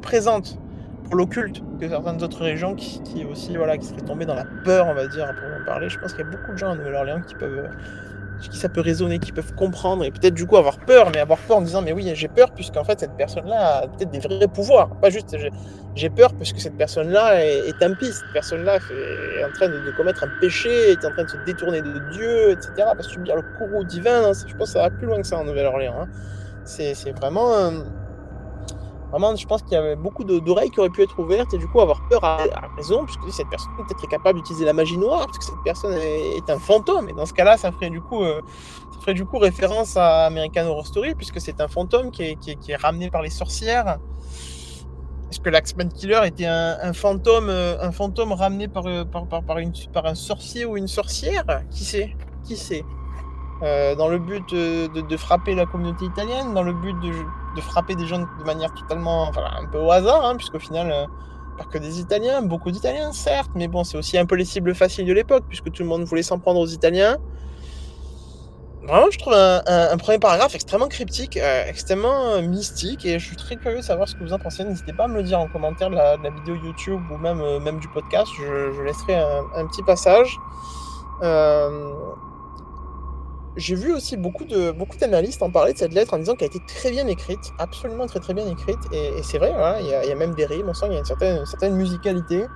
présente 0.03 0.59
pour 1.05 1.15
l'occulte 1.15 1.63
que 1.81 1.89
certaines 1.89 2.21
autres 2.21 2.43
régions 2.43 2.75
qui, 2.75 3.25
aussi 3.31 3.57
voilà 3.57 3.79
qui 3.79 3.87
seraient 3.87 4.01
tombées 4.01 4.27
dans 4.27 4.35
la 4.35 4.47
peur, 4.65 4.89
on 4.89 4.95
va 4.95 5.07
dire 5.07 5.27
pour 5.27 5.63
en 5.63 5.65
parler. 5.65 5.89
Je 5.89 6.01
pense 6.01 6.15
qu'il 6.15 6.25
y 6.25 6.29
a 6.29 6.31
beaucoup 6.33 6.51
de 6.51 6.59
gens 6.59 6.71
en 6.71 6.75
Nouvelle-Orléans 6.75 7.23
qui 7.29 7.37
peuvent 7.37 7.69
qui 8.41 8.57
ça 8.57 8.69
peut 8.69 8.81
résonner, 8.81 9.19
qui 9.19 9.33
peuvent 9.33 9.55
comprendre 9.55 10.05
et 10.05 10.11
peut-être 10.11 10.35
du 10.35 10.47
coup 10.47 10.57
avoir 10.57 10.79
peur, 10.79 11.11
mais 11.13 11.21
avoir 11.21 11.39
peur 11.39 11.59
en 11.59 11.63
disant 11.63 11.83
mais 11.83 11.93
oui 11.93 12.11
j'ai 12.15 12.29
peur 12.29 12.51
puisqu'en 12.51 12.85
fait 12.85 13.01
cette 13.01 13.17
personne-là 13.17 13.79
a 13.79 13.89
peut-être 13.89 14.11
des 14.11 14.21
vrais 14.21 14.49
pouvoirs, 14.49 14.89
pas 15.01 15.11
juste 15.11 15.37
j'ai 15.95 16.11
peur 16.11 16.33
parce 16.35 16.53
que 16.53 16.61
cette 16.61 16.77
personne-là 16.77 17.45
est, 17.45 17.69
est 17.69 17.83
impie, 17.83 18.13
cette 18.13 18.33
personne-là 18.33 18.77
est 18.77 19.45
en 19.45 19.53
train 19.53 19.69
de, 19.69 19.91
commettre 19.97 20.25
un 20.25 20.41
péché, 20.41 20.93
est 20.93 21.05
en 21.05 21.11
train 21.11 21.25
de 21.25 21.31
se 21.31 21.37
détourner 21.45 21.83
de 21.83 21.93
Dieu, 22.13 22.51
etc. 22.53 22.71
Parce 22.77 23.09
que 23.09 23.15
subir 23.15 23.37
le 23.37 23.43
courroux 23.59 23.85
divin, 23.85 24.25
hein, 24.25 24.33
je 24.47 24.55
pense 24.55 24.69
que 24.69 24.73
ça 24.75 24.83
va 24.83 24.91
plus 24.91 25.07
loin 25.07 25.21
que 25.21 25.27
ça 25.27 25.39
en 25.39 25.45
Nouvelle-Orléans. 25.45 26.03
Hein. 26.03 26.09
C'est 26.65 27.13
vraiment 27.17 27.73
Vraiment, 29.11 29.35
je 29.35 29.47
pense 29.47 29.63
qu'il 29.63 29.73
y 29.73 29.77
avait 29.77 29.97
beaucoup 29.97 30.23
d'oreilles 30.25 30.71
qui 30.71 30.81
auraient 30.81 30.91
pu 30.91 31.03
être 31.03 31.19
ouvertes 31.19 31.55
et 31.55 31.59
du 31.59 31.67
coup 31.67 31.81
avoir 31.81 32.07
peur 32.09 32.23
à, 32.25 32.39
raison, 32.77 33.07
puisque 33.07 33.33
cette 33.33 33.49
personne 33.49 33.73
peut-être 33.77 34.07
capable 34.07 34.39
d'utiliser 34.39 34.67
la 34.67 34.75
magie 34.75 34.99
noire, 34.99 35.27
puisque 35.27 35.45
cette 35.45 35.63
personne 35.65 35.95
est, 35.95 36.51
un 36.51 36.59
fantôme. 36.59 37.09
Et 37.09 37.13
dans 37.15 37.25
ce 37.25 37.33
cas-là, 37.33 37.57
ça 37.57 37.73
ferait 37.73 37.91
du 37.91 38.03
coup, 38.03 38.23
euh, 38.23 38.41
ça 38.93 39.01
ferait 39.01 39.15
du 39.15 39.25
coup 39.25 39.39
référence 39.39 39.97
à 39.97 40.27
American 40.27 40.67
Horror 40.67 40.87
Story, 40.87 41.15
puisque 41.15 41.41
c'est 41.41 41.61
un 41.61 41.69
fantôme 41.69 42.11
qui 42.11 42.23
est, 42.23 42.37
qui, 42.37 42.71
est, 42.71 42.77
ramené 42.77 43.11
par 43.11 43.23
les 43.23 43.31
sorcières. 43.31 43.99
Est-ce 45.31 45.41
que 45.41 45.51
l'Axman 45.51 45.91
Killer 45.91 46.21
était 46.25 46.47
un, 46.47 46.93
fantôme, 46.93 47.49
euh, 47.49 47.77
un 47.81 47.93
fantôme 47.93 48.33
ramené 48.33 48.69
par, 48.69 48.87
euh, 48.87 49.05
par, 49.05 49.27
par, 49.27 49.43
par, 49.43 49.59
une, 49.59 49.73
par 49.93 50.05
un 50.05 50.15
sorcier 50.15 50.67
ou 50.67 50.77
une 50.77 50.89
sorcière? 50.89 51.45
Qui 51.71 51.85
sait? 51.85 52.17
Qui 52.45 52.57
sait? 52.57 52.85
Dans 53.61 54.09
le 54.09 54.19
but 54.19 54.55
de, 54.55 55.17
frapper 55.17 55.55
la 55.55 55.67
communauté 55.67 56.05
italienne, 56.05 56.55
dans 56.55 56.63
le 56.63 56.73
but 56.73 56.95
de, 57.01 57.13
de 57.59 57.65
frapper 57.65 57.95
des 57.97 58.07
gens 58.07 58.21
de 58.21 58.45
manière 58.45 58.73
totalement, 58.73 59.29
un 59.29 59.67
peu 59.67 59.79
au 59.79 59.91
hasard, 59.91 60.25
hein, 60.25 60.37
puisqu'au 60.37 60.59
final, 60.61 60.91
euh, 60.91 61.07
pas 61.57 61.65
que 61.65 61.79
des 61.79 62.01
Italiens, 62.01 62.43
beaucoup 62.43 62.71
d'Italiens, 62.71 63.13
certes, 63.13 63.51
mais 63.55 63.67
bon, 63.69 63.83
c'est 63.85 63.99
aussi 63.99 64.17
un 64.17 64.27
peu 64.27 64.37
les 64.37 64.45
cibles 64.45 64.75
faciles 64.75 65.07
de 65.07 65.13
l'époque, 65.13 65.45
puisque 65.49 65.71
tout 65.73 65.83
le 65.83 65.89
monde 65.89 66.05
voulait 66.05 66.23
s'en 66.23 66.39
prendre 66.39 66.61
aux 66.61 66.67
Italiens. 66.67 67.19
Vraiment, 68.85 69.11
je 69.11 69.19
trouve 69.19 69.35
un, 69.35 69.97
premier 69.99 70.19
paragraphe 70.19 70.55
extrêmement 70.55 70.89
cryptique, 70.89 71.37
euh, 71.37 71.65
extrêmement 71.67 72.31
euh, 72.31 72.43
mystique, 72.43 73.05
et 73.05 73.19
je 73.19 73.27
suis 73.27 73.37
très 73.37 73.57
curieux 73.57 73.79
de 73.79 73.83
savoir 73.83 74.09
ce 74.09 74.15
que 74.15 74.23
vous 74.23 74.33
en 74.33 74.39
pensez. 74.39 74.65
N'hésitez 74.65 74.93
pas 74.93 75.05
à 75.05 75.09
me 75.09 75.17
le 75.17 75.25
dire 75.25 75.41
en 75.41 75.49
commentaire 75.49 75.91
de 75.91 75.97
la, 75.97 76.17
vidéo 76.17 76.55
YouTube 76.55 77.03
ou 77.11 77.19
même, 77.19 77.43
même 77.59 77.81
du 77.81 77.89
podcast. 77.89 78.31
Je, 78.39 78.83
laisserai 78.83 79.17
un, 79.17 79.67
petit 79.67 79.83
passage 79.83 80.39
j'ai 83.57 83.75
vu 83.75 83.93
aussi 83.93 84.17
beaucoup 84.17 84.45
de 84.45 84.71
beaucoup 84.71 84.97
d'analystes 84.97 85.43
en 85.43 85.51
parler 85.51 85.73
de 85.73 85.79
cette 85.79 85.93
lettre 85.93 86.15
en 86.15 86.19
disant 86.19 86.35
qu'elle 86.35 86.51
a 86.53 86.55
été 86.55 86.65
très 86.67 86.91
bien 86.91 87.07
écrite, 87.07 87.53
absolument 87.59 88.07
très 88.07 88.21
très 88.21 88.35
bien 88.35 88.47
écrite. 88.47 88.79
Et, 88.93 89.23
c'est 89.23 89.39
vrai, 89.39 89.53
il 89.81 89.87
y, 89.87 90.13
a 90.13 90.15
même 90.15 90.35
des 90.35 90.47
rimes, 90.47 90.69
on 90.69 90.75
sent 90.75 90.87
qu'il 90.87 90.95
y 90.95 90.97
a 90.97 91.01
une 91.01 91.05
certaine, 91.05 91.45
certaine 91.47 91.75
musicalité. 91.75 92.47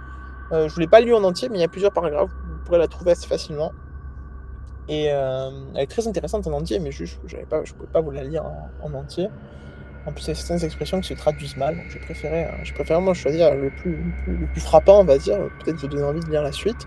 Euh, 0.52 0.68
je 0.68 0.76
ne 0.76 0.80
l'ai 0.80 0.86
pas 0.86 1.00
lu 1.00 1.14
en 1.14 1.24
entier, 1.24 1.48
mais 1.48 1.58
il 1.58 1.60
y 1.60 1.64
a 1.64 1.68
plusieurs 1.68 1.92
paragraphes, 1.92 2.30
vous 2.30 2.64
pourrez 2.64 2.78
la 2.78 2.88
trouver 2.88 3.12
assez 3.12 3.26
facilement. 3.26 3.72
Et 4.88 5.08
euh, 5.10 5.50
elle 5.74 5.82
est 5.82 5.86
très 5.86 6.06
intéressante 6.06 6.46
en 6.46 6.52
entier, 6.52 6.78
mais 6.78 6.92
juste, 6.92 7.18
je 7.26 7.36
ne 7.36 7.42
pouvais 7.44 7.86
pas 7.92 8.00
vous 8.00 8.10
la 8.10 8.24
lire 8.24 8.44
en, 8.82 8.92
entier. 8.94 9.28
En 10.06 10.12
plus, 10.12 10.24
il 10.24 10.28
y 10.28 10.30
a 10.32 10.34
certaines 10.34 10.64
expressions 10.64 11.00
qui 11.00 11.08
se 11.08 11.14
traduisent 11.14 11.56
mal, 11.56 11.76
donc 11.76 11.86
j'ai 11.88 12.00
préféré, 12.00 12.44
euh, 12.44 12.50
j'ai 12.64 12.74
préféré 12.74 13.00
moi 13.00 13.14
choisir 13.14 13.54
le 13.54 13.70
plus, 13.70 14.12
le 14.26 14.46
plus, 14.48 14.60
frappant, 14.60 15.00
on 15.00 15.04
va 15.04 15.16
dire, 15.16 15.38
peut-être 15.60 15.76
vous 15.76 15.86
donner 15.86 16.04
envie 16.04 16.20
de 16.20 16.30
lire 16.30 16.42
la 16.42 16.52
suite. 16.52 16.86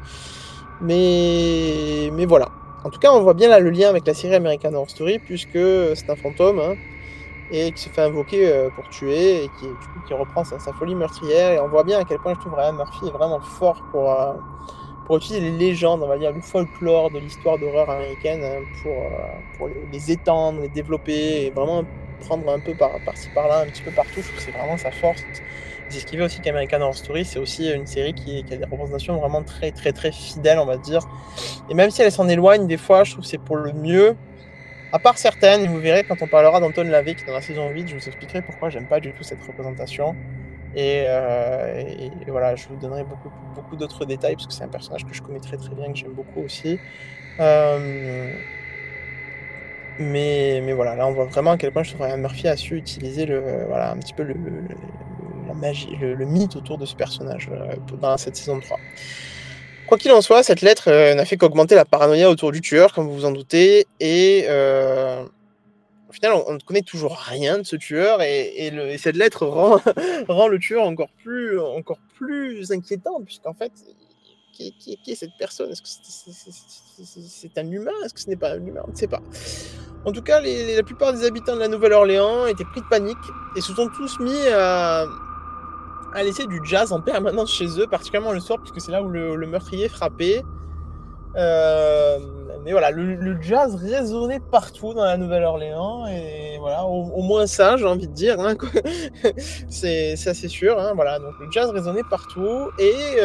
Mais, 0.81 2.09
mais 2.11 2.25
voilà, 2.25 2.49
en 2.85 2.91
tout 2.91 2.99
cas, 2.99 3.11
on 3.11 3.19
voit 3.19 3.33
bien 3.33 3.49
là 3.49 3.59
le 3.59 3.71
lien 3.71 3.89
avec 3.89 4.05
la 4.05 4.13
série 4.13 4.35
American 4.35 4.71
Horror 4.75 4.91
Story, 4.91 5.17
puisque 5.17 5.57
c'est 5.95 6.07
un 6.07 6.15
fantôme 6.15 6.59
hein, 6.59 6.75
et 7.51 7.71
qui 7.71 7.81
se 7.81 7.89
fait 7.89 8.03
invoquer 8.03 8.47
euh, 8.47 8.69
pour 8.69 8.87
tuer 8.89 9.45
et 9.45 9.49
qui, 10.07 10.13
reprend 10.13 10.43
sa, 10.43 10.60
folie 10.60 10.93
meurtrière. 10.93 11.53
Et 11.53 11.60
on 11.60 11.67
voit 11.67 11.83
bien 11.83 12.00
à 12.00 12.03
quel 12.03 12.19
point 12.19 12.36
je 12.36 12.41
trouve 12.41 12.53
Ryan 12.53 12.74
Murphy 12.74 13.07
est 13.07 13.12
vraiment 13.12 13.39
fort 13.39 13.81
pour, 13.91 14.12
euh, 14.12 14.33
pour 15.07 15.17
utiliser 15.17 15.50
les 15.50 15.57
légendes, 15.57 16.03
on 16.03 16.07
va 16.07 16.19
dire, 16.19 16.31
le 16.31 16.41
folklore 16.41 17.10
de 17.10 17.17
l'histoire 17.17 17.57
d'horreur 17.57 17.89
américaine 17.89 18.43
hein, 18.43 18.63
pour, 18.83 18.91
euh, 18.91 19.57
pour 19.57 19.69
les, 19.91 20.12
étendre, 20.12 20.62
les 20.62 20.69
développer 20.69 21.48
et 21.48 21.50
vraiment 21.50 21.83
prendre 22.27 22.48
un 22.53 22.60
peu 22.60 22.75
par, 22.75 22.91
par-ci 23.03 23.29
par-là, 23.33 23.62
un 23.62 23.65
petit 23.65 23.81
peu 23.81 23.91
partout. 23.91 24.21
Je 24.21 24.27
trouve 24.27 24.36
que 24.36 24.41
c'est 24.43 24.51
vraiment 24.51 24.77
sa 24.77 24.91
force. 24.91 25.24
C'est 25.89 26.00
ce 26.00 26.06
qui 26.06 26.18
fait 26.18 26.24
aussi 26.24 26.42
qu'American 26.42 26.82
Horror 26.82 26.96
Story, 26.96 27.25
c'est 27.25 27.39
aussi 27.39 27.72
une 27.72 27.86
série 27.86 28.13
qui, 28.13 28.44
a 28.51 28.56
des 28.56 28.65
représentations 28.65 29.18
vraiment 29.20 29.44
très, 29.44 29.72
très, 29.72 29.92
très 29.92 30.12
fidèles, 30.12 30.60
on 30.60 30.65
va 30.65 30.77
dire. 30.77 31.01
Et 31.70 31.74
même 31.74 31.92
si 31.92 32.01
elle 32.01 32.12
s'en 32.12 32.27
éloigne 32.27 32.68
des 32.68 32.77
fois, 32.77 33.04
je 33.04 33.12
trouve 33.12 33.24
que 33.24 33.30
c'est 33.30 33.38
pour 33.38 33.58
le 33.58 33.72
mieux. 33.74 34.15
À 34.92 35.00
part 35.00 35.18
certaines, 35.18 35.65
et 35.65 35.68
vous 35.68 35.80
verrez 35.80 36.04
quand 36.04 36.22
on 36.22 36.27
parlera 36.27 36.60
d'Anton 36.60 36.84
Lavik 36.84 37.25
dans 37.25 37.34
la 37.34 37.42
saison 37.42 37.70
8, 37.70 37.88
je 37.89 37.96
vous 37.96 38.08
expliquerai 38.08 38.42
pourquoi 38.42 38.70
j'aime 38.70 38.88
pas 38.88 39.00
du 39.00 39.13
tout 39.13 39.24
cette 39.24 39.42
représentation. 39.46 40.15
Euh, 40.77 41.84
et, 42.00 42.12
voilà, 42.30 42.56
je 42.56 42.68
vous 42.68 42.75
donnerai 42.75 43.04
beaucoup, 43.04 43.30
beaucoup 43.56 43.75
d'autres 43.75 44.06
détails 44.06 44.36
parce 44.36 44.48
que 44.48 44.54
c'est 44.54 44.63
un 44.63 44.70
personnage 44.70 45.06
que 45.06 45.13
je 45.13 45.22
connais 45.22 45.39
très 45.39 45.58
très 45.58 45.74
bien, 45.74 45.92
que 45.92 45.98
j'aime 45.98 46.13
beaucoup 46.13 46.42
aussi. 46.42 46.80
Euh, 47.39 48.32
mais, 50.00 50.62
mais 50.63 50.74
voilà, 50.74 50.96
là 50.96 51.08
on 51.08 51.12
voit 51.12 51.25
vraiment 51.25 51.51
à 51.51 51.58
quel 51.58 51.72
point 51.72 51.84
je 51.84 51.94
trouve 51.94 52.08
Murphy 52.18 52.48
a 52.48 52.58
su 52.58 52.75
utiliser 52.75 53.25
le, 53.25 53.65
voilà, 53.68 53.92
un 53.92 53.98
petit 53.98 54.13
peu 54.13 54.24
le, 54.24 54.36
la 55.47 55.53
magie, 55.53 55.95
le, 55.99 56.25
mythe 56.25 56.55
autour 56.55 56.77
de 56.77 56.85
ce 56.85 56.95
personnage 56.95 57.49
euh, 57.51 57.75
dans 58.01 58.17
cette 58.17 58.35
saison 58.35 58.59
3. 58.59 58.77
Quoi 59.87 59.97
qu'il 59.97 60.11
en 60.11 60.21
soit, 60.21 60.43
cette 60.43 60.61
lettre 60.61 60.89
euh, 60.89 61.13
n'a 61.13 61.25
fait 61.25 61.37
qu'augmenter 61.37 61.75
la 61.75 61.85
paranoïa 61.85 62.29
autour 62.29 62.51
du 62.51 62.61
tueur, 62.61 62.93
comme 62.93 63.07
vous 63.07 63.13
vous 63.13 63.25
en 63.25 63.31
doutez, 63.31 63.85
et 63.99 64.45
euh, 64.47 65.23
au 66.09 66.13
final, 66.13 66.33
on, 66.47 66.53
ne 66.53 66.59
connaît 66.59 66.81
toujours 66.81 67.17
rien 67.17 67.59
de 67.59 67.63
ce 67.63 67.75
tueur, 67.75 68.21
et, 68.21 68.71
cette 68.97 69.15
lettre 69.15 69.45
rend, 70.27 70.47
le 70.47 70.59
tueur 70.59 70.83
encore 70.83 71.09
plus, 71.23 71.59
encore 71.59 71.99
plus 72.15 72.71
inquiétant, 72.71 73.21
puisqu'en 73.23 73.53
fait, 73.53 73.71
qui, 74.55 74.99
est 75.07 75.15
cette 75.15 75.37
personne? 75.37 75.71
Est-ce 75.71 75.81
que 75.81 75.89
c'est 77.27 77.57
un 77.57 77.69
humain? 77.69 77.91
Est-ce 78.03 78.13
que 78.13 78.19
ce 78.19 78.29
n'est 78.29 78.35
pas 78.35 78.53
un 78.53 78.65
humain? 78.65 78.81
On 78.87 78.91
ne 78.91 78.95
sait 78.95 79.07
pas. 79.07 79.21
En 80.05 80.11
tout 80.11 80.21
cas, 80.21 80.39
la 80.41 80.83
plupart 80.83 81.13
des 81.13 81.25
habitants 81.25 81.55
de 81.55 81.59
la 81.59 81.67
Nouvelle-Orléans 81.67 82.45
étaient 82.47 82.63
pris 82.65 82.81
de 82.81 82.87
panique 82.87 83.17
et 83.55 83.61
se 83.61 83.73
sont 83.73 83.89
tous 83.89 84.19
mis 84.19 84.47
à, 84.47 85.05
à 86.15 86.24
laisser 86.24 86.48
du 86.48 86.60
jazz 86.63 86.91
en 86.91 87.01
permanence 87.01 87.53
chez 87.53 87.67
eux, 87.79 87.88
particulièrement 87.88 88.31
le 88.31 88.39
soir, 88.39 88.60
puisque 88.60 88.81
c'est 88.81 88.91
là 88.91 89.03
où 89.03 89.10
le, 89.10 89.45
meurtrier 89.45 89.89
frappait. 89.89 90.43
mais 91.36 92.72
voilà, 92.72 92.89
le, 92.91 93.41
jazz 93.41 93.75
résonnait 93.75 94.39
partout 94.39 94.93
dans 94.93 95.03
la 95.03 95.17
Nouvelle-Orléans 95.17 96.07
et 96.07 96.57
voilà, 96.60 96.86
au, 96.86 97.22
moins 97.22 97.45
ça, 97.45 97.77
j'ai 97.77 97.86
envie 97.86 98.07
de 98.07 98.13
dire, 98.13 98.39
hein, 98.39 98.55
c'est 99.69 100.13
assez 100.13 100.48
sûr. 100.48 100.79
Hein, 100.79 100.93
voilà, 100.95 101.19
donc 101.19 101.34
le 101.39 101.51
jazz 101.51 101.69
résonnait 101.69 102.03
partout 102.10 102.72
et 102.79 103.19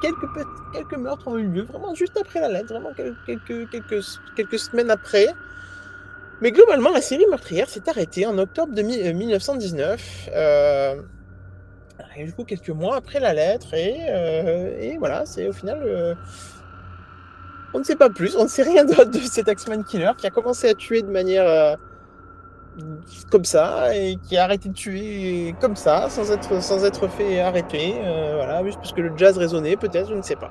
quelques, 0.00 0.28
quelques 0.72 0.98
meurtres 0.98 1.28
ont 1.28 1.38
eu 1.38 1.46
lieu 1.46 1.62
vraiment 1.62 1.94
juste 1.94 2.16
après 2.20 2.40
la 2.40 2.48
lettre, 2.48 2.72
vraiment 2.72 2.92
quelques, 2.94 3.70
quelques, 3.70 4.04
quelques 4.36 4.58
semaines 4.58 4.90
après. 4.90 5.28
Mais 6.40 6.52
globalement, 6.52 6.90
la 6.90 7.00
série 7.00 7.26
meurtrière 7.30 7.68
s'est 7.68 7.88
arrêtée 7.88 8.26
en 8.26 8.36
octobre 8.38 8.74
de 8.74 8.82
1919. 8.82 10.28
Euh, 10.34 10.96
euh 12.00 12.24
du 12.24 12.32
coup, 12.32 12.44
quelques 12.44 12.70
mois 12.70 12.96
après 12.96 13.20
la 13.20 13.32
lettre. 13.32 13.74
Et, 13.74 13.96
euh, 14.08 14.78
et 14.80 14.96
voilà, 14.98 15.26
c'est 15.26 15.48
au 15.48 15.52
final. 15.52 15.80
Euh, 15.84 16.14
on 17.74 17.78
ne 17.80 17.84
sait 17.84 17.96
pas 17.96 18.10
plus, 18.10 18.36
on 18.36 18.44
ne 18.44 18.48
sait 18.48 18.62
rien 18.62 18.84
d'autre 18.86 19.10
de 19.10 19.18
cet 19.18 19.48
Axeman 19.48 19.84
Killer 19.84 20.12
qui 20.16 20.26
a 20.26 20.30
commencé 20.30 20.68
à 20.68 20.74
tuer 20.74 21.02
de 21.02 21.10
manière 21.10 21.76
comme 23.30 23.44
ça 23.44 23.94
et 23.94 24.16
qui 24.16 24.36
a 24.36 24.44
arrêté 24.44 24.68
de 24.68 24.74
tuer 24.74 25.54
comme 25.60 25.76
ça, 25.76 26.08
sans 26.10 26.30
être, 26.30 26.62
sans 26.62 26.84
être 26.84 27.08
fait 27.08 27.40
arrêter. 27.40 27.94
voilà, 28.34 28.62
juste 28.64 28.78
parce 28.78 28.92
que 28.92 29.00
le 29.00 29.16
jazz 29.16 29.36
résonnait, 29.36 29.76
peut-être, 29.76 30.08
je 30.08 30.14
ne 30.14 30.22
sais 30.22 30.36
pas. 30.36 30.50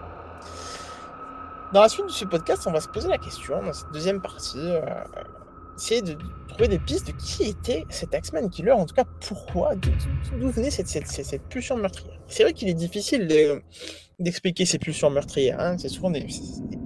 Dans 1.73 1.81
la 1.81 1.89
suite 1.89 2.05
de 2.05 2.11
ce 2.11 2.25
podcast, 2.25 2.63
on 2.67 2.71
va 2.71 2.79
se 2.79 2.87
poser 2.87 3.07
la 3.07 3.17
question, 3.17 3.61
dans 3.63 3.73
cette 3.73 3.91
deuxième 3.91 4.21
partie, 4.21 4.71
essayer 5.77 6.01
de 6.01 6.17
trouver 6.47 6.67
des 6.67 6.79
pistes 6.79 7.07
de 7.07 7.11
qui 7.13 7.43
était 7.43 7.85
cet 7.89 8.13
Axeman 8.13 8.49
Killer, 8.49 8.71
en 8.71 8.85
tout 8.85 8.95
cas 8.95 9.03
pourquoi, 9.27 9.75
d'où 9.75 10.49
venait 10.49 10.71
cette, 10.71 10.87
cette, 10.87 11.07
cette, 11.07 11.41
pulsion 11.43 11.77
meurtrière. 11.77 12.19
C'est 12.27 12.43
vrai 12.43 12.53
qu'il 12.53 12.69
est 12.69 12.73
difficile 12.73 13.27
d'expliquer 14.19 14.65
ces 14.65 14.79
pulsions 14.79 15.09
meurtrières, 15.09 15.59
hein. 15.59 15.77
c'est 15.77 15.89
souvent 15.89 16.09
des, 16.09 16.25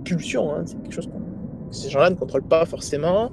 pulsions, 0.04 0.54
hein. 0.54 0.64
c'est 0.66 0.82
quelque 0.82 0.94
chose 0.94 1.08
que 1.08 1.76
ces 1.76 1.90
gens-là 1.90 2.10
ne 2.10 2.16
contrôlent 2.16 2.48
pas 2.48 2.66
forcément. 2.66 3.32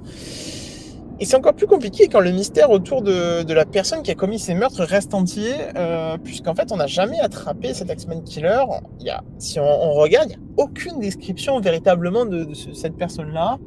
Et 1.19 1.25
c'est 1.25 1.35
encore 1.35 1.55
plus 1.55 1.65
compliqué 1.65 2.09
quand 2.09 2.19
le 2.19 2.31
mystère 2.31 2.69
autour 2.69 3.01
de, 3.01 3.51
la 3.51 3.65
personne 3.65 4.03
qui 4.03 4.11
a 4.11 4.15
commis 4.15 4.37
ces 4.37 4.53
meurtres 4.53 4.83
reste 4.83 5.15
entier, 5.15 5.51
euh, 5.75 6.15
puisqu'en 6.23 6.53
fait 6.53 6.71
on 6.71 6.77
n'a 6.77 6.85
jamais 6.85 7.19
attrapé 7.19 7.73
cet 7.73 7.89
Axeman 7.89 8.23
Killer. 8.23 8.61
Il 8.99 9.07
y 9.07 9.09
a, 9.09 9.23
si 9.39 9.59
on, 9.59 9.93
regarde, 9.93 10.29
il 10.29 10.37
n'y 10.37 10.43
a 10.43 10.63
aucune 10.63 10.99
description 10.99 11.59
véritablement 11.59 12.25
de 12.25 12.53
cette 12.53 12.95
personne-là. 12.95 13.57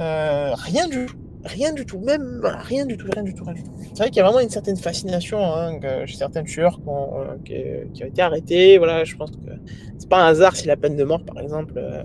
Euh, 0.00 0.54
rien 0.54 0.88
du 0.88 1.06
tout. 1.06 1.16
Rien 1.42 1.72
du 1.72 1.86
tout, 1.86 1.98
même 2.00 2.42
rien 2.44 2.84
du 2.84 2.98
tout, 2.98 3.06
rien 3.14 3.22
du 3.22 3.32
tout, 3.32 3.44
rien 3.44 3.54
du 3.54 3.62
tout. 3.62 3.70
C'est 3.94 3.98
vrai 3.98 4.08
qu'il 4.08 4.18
y 4.18 4.20
a 4.20 4.24
vraiment 4.24 4.40
une 4.40 4.50
certaine 4.50 4.76
fascination 4.76 5.42
hein, 5.42 5.80
chez 6.04 6.18
certains 6.18 6.42
tueurs 6.42 6.78
euh, 6.86 7.36
qui, 7.94 8.02
ont 8.02 8.06
été 8.06 8.20
arrêtés. 8.20 8.76
Voilà, 8.76 9.04
je 9.04 9.16
pense 9.16 9.30
que 9.30 9.36
c'est 9.96 10.08
pas 10.08 10.22
un 10.22 10.26
hasard 10.26 10.54
si 10.54 10.66
la 10.66 10.76
peine 10.76 10.96
de 10.96 11.04
mort, 11.04 11.24
par 11.24 11.40
exemple, 11.40 11.72
euh, 11.78 12.02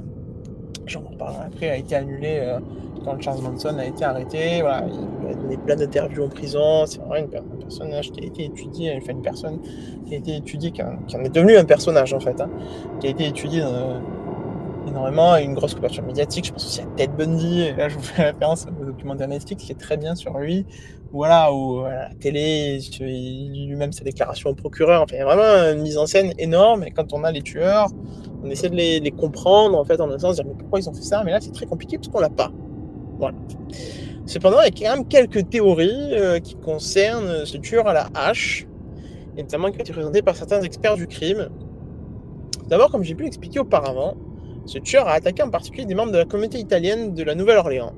j'en 0.85 1.01
reparlerai 1.01 1.47
après, 1.47 1.69
a 1.69 1.75
été 1.75 1.95
annulée 1.95 2.57
quand 3.03 3.21
Charles 3.21 3.41
Manson 3.41 3.77
a 3.77 3.85
été 3.85 4.05
arrêté. 4.05 4.61
Voilà, 4.61 4.85
il 4.87 5.31
a 5.31 5.35
donné 5.35 5.57
plein 5.57 5.75
d'interviews 5.75 6.23
en 6.23 6.29
prison. 6.29 6.85
C'est 6.85 6.99
vraiment 6.99 7.27
un 7.27 7.59
personnage 7.59 8.11
qui 8.11 8.23
a 8.23 8.27
été 8.27 8.45
étudié, 8.45 8.97
enfin 8.97 9.11
une 9.11 9.21
personne 9.21 9.59
qui 10.05 10.15
a 10.15 10.17
été 10.17 10.37
étudiée, 10.37 10.71
qui, 10.71 10.81
en 10.81 11.23
est 11.25 11.33
devenu 11.33 11.57
un 11.57 11.65
personnage 11.65 12.13
en 12.13 12.21
fait, 12.21 12.39
hein, 12.39 12.49
qui 13.01 13.07
a 13.07 13.09
été 13.09 13.27
étudié 13.27 13.59
dans 13.59 14.01
énormément, 14.87 15.35
une 15.37 15.53
grosse 15.53 15.73
couverture 15.73 16.03
médiatique. 16.03 16.45
Je 16.45 16.51
pense 16.51 16.65
aussi 16.65 16.81
à 16.81 16.85
Ted 16.95 17.13
Bundy. 17.17 17.61
Et 17.61 17.73
là, 17.73 17.89
je 17.89 17.95
vous 17.95 18.03
fais 18.03 18.31
référence 18.31 18.65
au 18.81 18.85
documentaire 18.85 19.27
Netflix 19.27 19.63
qui 19.63 19.71
est 19.71 19.79
très 19.79 19.97
bien 19.97 20.15
sur 20.15 20.37
lui. 20.37 20.65
Voilà, 21.11 21.53
où 21.53 21.79
à 21.79 21.91
la 21.91 22.09
télé, 22.19 22.79
lui-même 22.99 23.93
sa 23.93 24.03
déclaration 24.03 24.49
au 24.49 24.53
procureur. 24.53 25.03
Enfin, 25.03 25.17
a 25.19 25.25
vraiment 25.25 25.73
une 25.73 25.81
mise 25.81 25.97
en 25.97 26.05
scène 26.05 26.33
énorme. 26.37 26.83
Et 26.83 26.91
quand 26.91 27.13
on 27.13 27.23
a 27.23 27.31
les 27.31 27.41
tueurs, 27.41 27.89
on 28.43 28.49
essaie 28.49 28.69
de 28.69 28.75
les, 28.75 29.11
comprendre, 29.11 29.77
en 29.77 29.85
fait, 29.85 29.99
en 30.01 30.09
un 30.11 30.19
sens, 30.19 30.35
dire 30.35 30.45
mais 30.45 30.55
pourquoi 30.57 30.79
ils 30.79 30.89
ont 30.89 30.93
fait 30.93 31.01
ça 31.01 31.23
Mais 31.23 31.31
là, 31.31 31.39
c'est 31.39 31.53
très 31.53 31.65
compliqué 31.65 31.97
parce 31.97 32.09
qu'on 32.09 32.19
l'a 32.19 32.29
pas. 32.29 32.51
Voilà. 33.17 33.37
Cependant, 34.25 34.57
il 34.61 34.65
y 34.65 34.85
a 34.85 34.89
quand 34.89 34.97
même 34.97 35.07
quelques 35.07 35.49
théories 35.49 36.13
euh, 36.13 36.39
qui 36.39 36.55
concernent 36.55 37.45
ce 37.45 37.57
tueur 37.57 37.87
à 37.87 37.93
la 37.93 38.07
hache, 38.15 38.67
et 39.37 39.43
notamment 39.43 39.69
qui 39.69 39.77
ont 39.77 39.81
été 39.81 39.93
présentées 39.93 40.21
par 40.21 40.35
certains 40.35 40.61
experts 40.61 40.95
du 40.95 41.07
crime. 41.07 41.49
D'abord, 42.67 42.89
comme 42.89 43.03
j'ai 43.03 43.13
pu 43.13 43.23
l'expliquer 43.23 43.59
auparavant, 43.59 44.15
ce 44.65 44.79
tueur 44.79 45.07
a 45.07 45.13
attaqué 45.13 45.43
en 45.43 45.49
particulier 45.49 45.85
des 45.85 45.95
membres 45.95 46.11
de 46.11 46.17
la 46.17 46.25
communauté 46.25 46.59
italienne 46.59 47.13
de 47.13 47.23
la 47.23 47.35
Nouvelle-Orléans. 47.35 47.93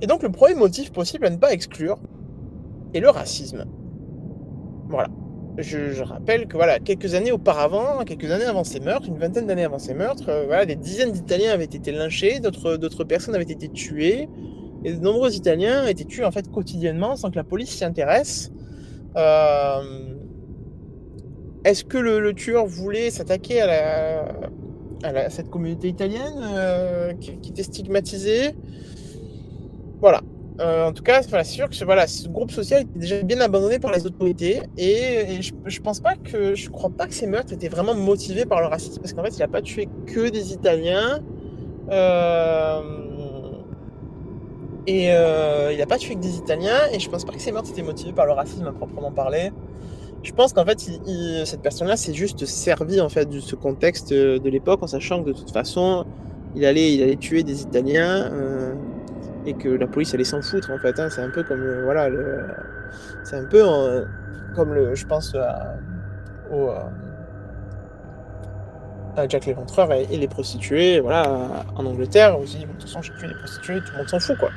Et 0.00 0.06
donc 0.06 0.22
le 0.22 0.30
premier 0.30 0.54
motif 0.54 0.92
possible 0.92 1.26
à 1.26 1.30
ne 1.30 1.36
pas 1.36 1.52
exclure 1.52 1.98
est 2.94 3.00
le 3.00 3.10
racisme. 3.10 3.64
Voilà. 4.88 5.08
Je, 5.58 6.02
rappelle 6.02 6.48
que 6.48 6.56
voilà, 6.56 6.78
quelques 6.78 7.14
années 7.14 7.30
auparavant, 7.30 8.02
quelques 8.06 8.30
années 8.30 8.46
avant 8.46 8.64
ces 8.64 8.80
meurtres, 8.80 9.06
une 9.08 9.18
vingtaine 9.18 9.46
d'années 9.46 9.64
avant 9.64 9.78
ces 9.78 9.92
meurtres, 9.92 10.30
euh, 10.30 10.46
voilà, 10.46 10.64
des 10.64 10.76
dizaines 10.76 11.12
d'Italiens 11.12 11.52
avaient 11.52 11.64
été 11.64 11.92
lynchés, 11.92 12.40
d'autres 12.40 13.04
personnes 13.04 13.34
avaient 13.34 13.44
été 13.44 13.68
tuées, 13.68 14.30
et 14.82 14.94
de 14.94 14.98
nombreux 14.98 15.34
Italiens 15.34 15.86
étaient 15.86 16.06
tués 16.06 16.24
en 16.24 16.30
fait 16.30 16.50
quotidiennement 16.50 17.16
sans 17.16 17.30
que 17.30 17.36
la 17.36 17.44
police 17.44 17.68
s'y 17.68 17.84
intéresse. 17.84 18.50
Euh, 19.16 19.82
est-ce 21.64 21.84
que 21.84 21.98
le, 21.98 22.32
tueur 22.32 22.66
voulait 22.66 23.10
s'attaquer 23.10 23.60
à 23.60 23.66
la, 23.66 24.32
à, 25.02 25.30
cette 25.30 25.50
communauté 25.50 25.88
italienne 25.88 26.40
euh, 26.42 27.12
qui, 27.14 27.50
était 27.50 27.62
stigmatisée. 27.62 28.54
Voilà. 30.00 30.20
Euh, 30.60 30.88
en 30.88 30.92
tout 30.92 31.02
cas, 31.02 31.22
c'est 31.22 31.44
sûr 31.44 31.70
que 31.70 31.84
voilà, 31.84 32.06
ce 32.06 32.28
groupe 32.28 32.50
social 32.50 32.82
était 32.82 32.98
déjà 32.98 33.22
bien 33.22 33.40
abandonné 33.40 33.78
par 33.78 33.90
les 33.90 34.06
autorités 34.06 34.60
et, 34.76 35.40
je, 35.40 35.52
je, 35.64 35.80
pense 35.80 36.00
pas 36.00 36.14
que 36.14 36.54
je 36.54 36.68
crois 36.68 36.90
pas 36.90 37.06
que 37.06 37.14
ces 37.14 37.26
meurtres 37.26 37.54
étaient 37.54 37.70
vraiment 37.70 37.94
motivés 37.94 38.44
par 38.44 38.60
le 38.60 38.66
racisme 38.66 39.00
parce 39.00 39.14
qu'en 39.14 39.24
fait, 39.24 39.34
il 39.34 39.38
n'a 39.38 39.48
pas 39.48 39.62
tué 39.62 39.88
que 40.06 40.28
des 40.28 40.52
Italiens 40.52 41.20
euh, 41.90 42.80
et 44.86 45.06
il 45.06 45.78
n'a 45.78 45.86
pas 45.86 45.98
tué 45.98 46.16
que 46.16 46.20
des 46.20 46.36
Italiens 46.36 46.80
et 46.92 47.00
je 47.00 47.08
pense 47.08 47.24
pas 47.24 47.32
que 47.32 47.40
ces 47.40 47.50
meurtres 47.50 47.70
étaient 47.70 47.82
motivés 47.82 48.12
par 48.12 48.26
le 48.26 48.32
racisme 48.32 48.66
à 48.66 48.72
proprement 48.72 49.10
parler. 49.10 49.52
Je 50.22 50.32
pense 50.32 50.52
qu'en 50.52 50.64
fait, 50.64 50.80
cette 51.44 51.62
personne-là 51.62 51.96
s'est 51.96 52.14
juste 52.14 52.44
servi 52.46 53.00
en 53.00 53.08
fait 53.08 53.26
de 53.26 53.40
ce 53.40 53.56
contexte 53.56 54.12
euh, 54.12 54.38
de 54.38 54.48
l'époque 54.48 54.82
en 54.82 54.86
sachant 54.86 55.22
que 55.22 55.28
de 55.28 55.32
toute 55.32 55.50
façon, 55.50 56.06
il 56.54 56.64
allait, 56.64 56.94
il 56.94 57.02
allait 57.02 57.16
tuer 57.16 57.42
des 57.42 57.62
Italiens 57.62 58.30
euh, 58.32 58.74
et 59.46 59.54
que 59.54 59.68
la 59.68 59.86
police 59.86 60.14
allait 60.14 60.24
s'en 60.24 60.40
foutre 60.40 60.70
en 60.70 60.78
fait. 60.78 60.98
Hein. 61.00 61.08
C'est 61.10 61.22
un 61.22 61.30
peu 61.30 61.42
comme 61.42 61.60
le, 61.60 61.84
voilà, 61.84 62.08
c'est 63.24 63.36
un 63.36 63.46
peu 63.46 63.64
comme 64.54 64.72
le, 64.72 64.94
je 64.94 65.06
pense 65.06 65.34
au 66.52 66.70
à 69.16 69.28
Jack 69.28 69.46
l'Éventreur 69.46 69.92
et, 69.92 70.06
les 70.06 70.28
prostituées, 70.28 71.00
voilà, 71.00 71.64
en 71.76 71.84
Angleterre, 71.84 72.38
aussi, 72.38 72.60
de 72.60 72.66
toute 72.66 72.82
façon, 72.82 73.02
j'ai 73.02 73.12
tué 73.14 73.28
des 73.28 73.34
prostituées, 73.34 73.80
tout 73.80 73.92
le 73.92 73.98
monde 73.98 74.08
s'en 74.08 74.20
fout, 74.20 74.38
quoi. 74.38 74.50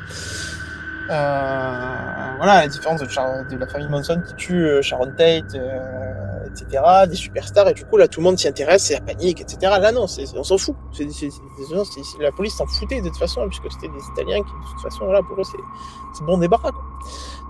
Euh, 1.10 2.36
voilà, 2.38 2.62
la 2.62 2.68
différence 2.68 3.00
de, 3.00 3.58
la 3.58 3.68
famille 3.68 3.90
Manson 3.90 4.20
qui 4.28 4.36
tue 4.36 4.66
euh, 4.66 4.82
Sharon 4.82 5.12
Tate, 5.16 5.54
euh, 5.54 6.48
etc., 6.48 6.84
des 7.08 7.16
superstars, 7.16 7.68
et 7.70 7.74
du 7.74 7.86
coup, 7.86 7.98
là, 7.98 8.08
tout 8.08 8.22
le 8.22 8.24
monde 8.24 8.40
s'y 8.40 8.48
intéresse, 8.48 8.86
c'est 8.86 8.96
la 8.96 9.02
panique, 9.02 9.40
etc. 9.40 9.58
Là, 9.80 9.92
non, 9.92 10.06
on 10.36 10.44
s'en 10.44 10.58
fout. 10.58 10.76
la 12.20 12.32
police 12.32 12.56
s'en 12.56 12.66
foutait 12.66 13.02
de 13.02 13.08
toute 13.08 13.18
façon, 13.18 13.48
puisque 13.48 13.72
c'était 13.72 13.94
des 13.94 14.04
Italiens 14.14 14.42
qui, 14.42 14.52
de 14.52 14.72
toute 14.72 14.82
façon, 14.82 15.06
là, 15.06 15.22
pour 15.22 15.40
eux, 15.40 15.44
c'est 15.44 16.24
bon 16.24 16.38
débarras, 16.40 16.72
quoi. 16.72 16.84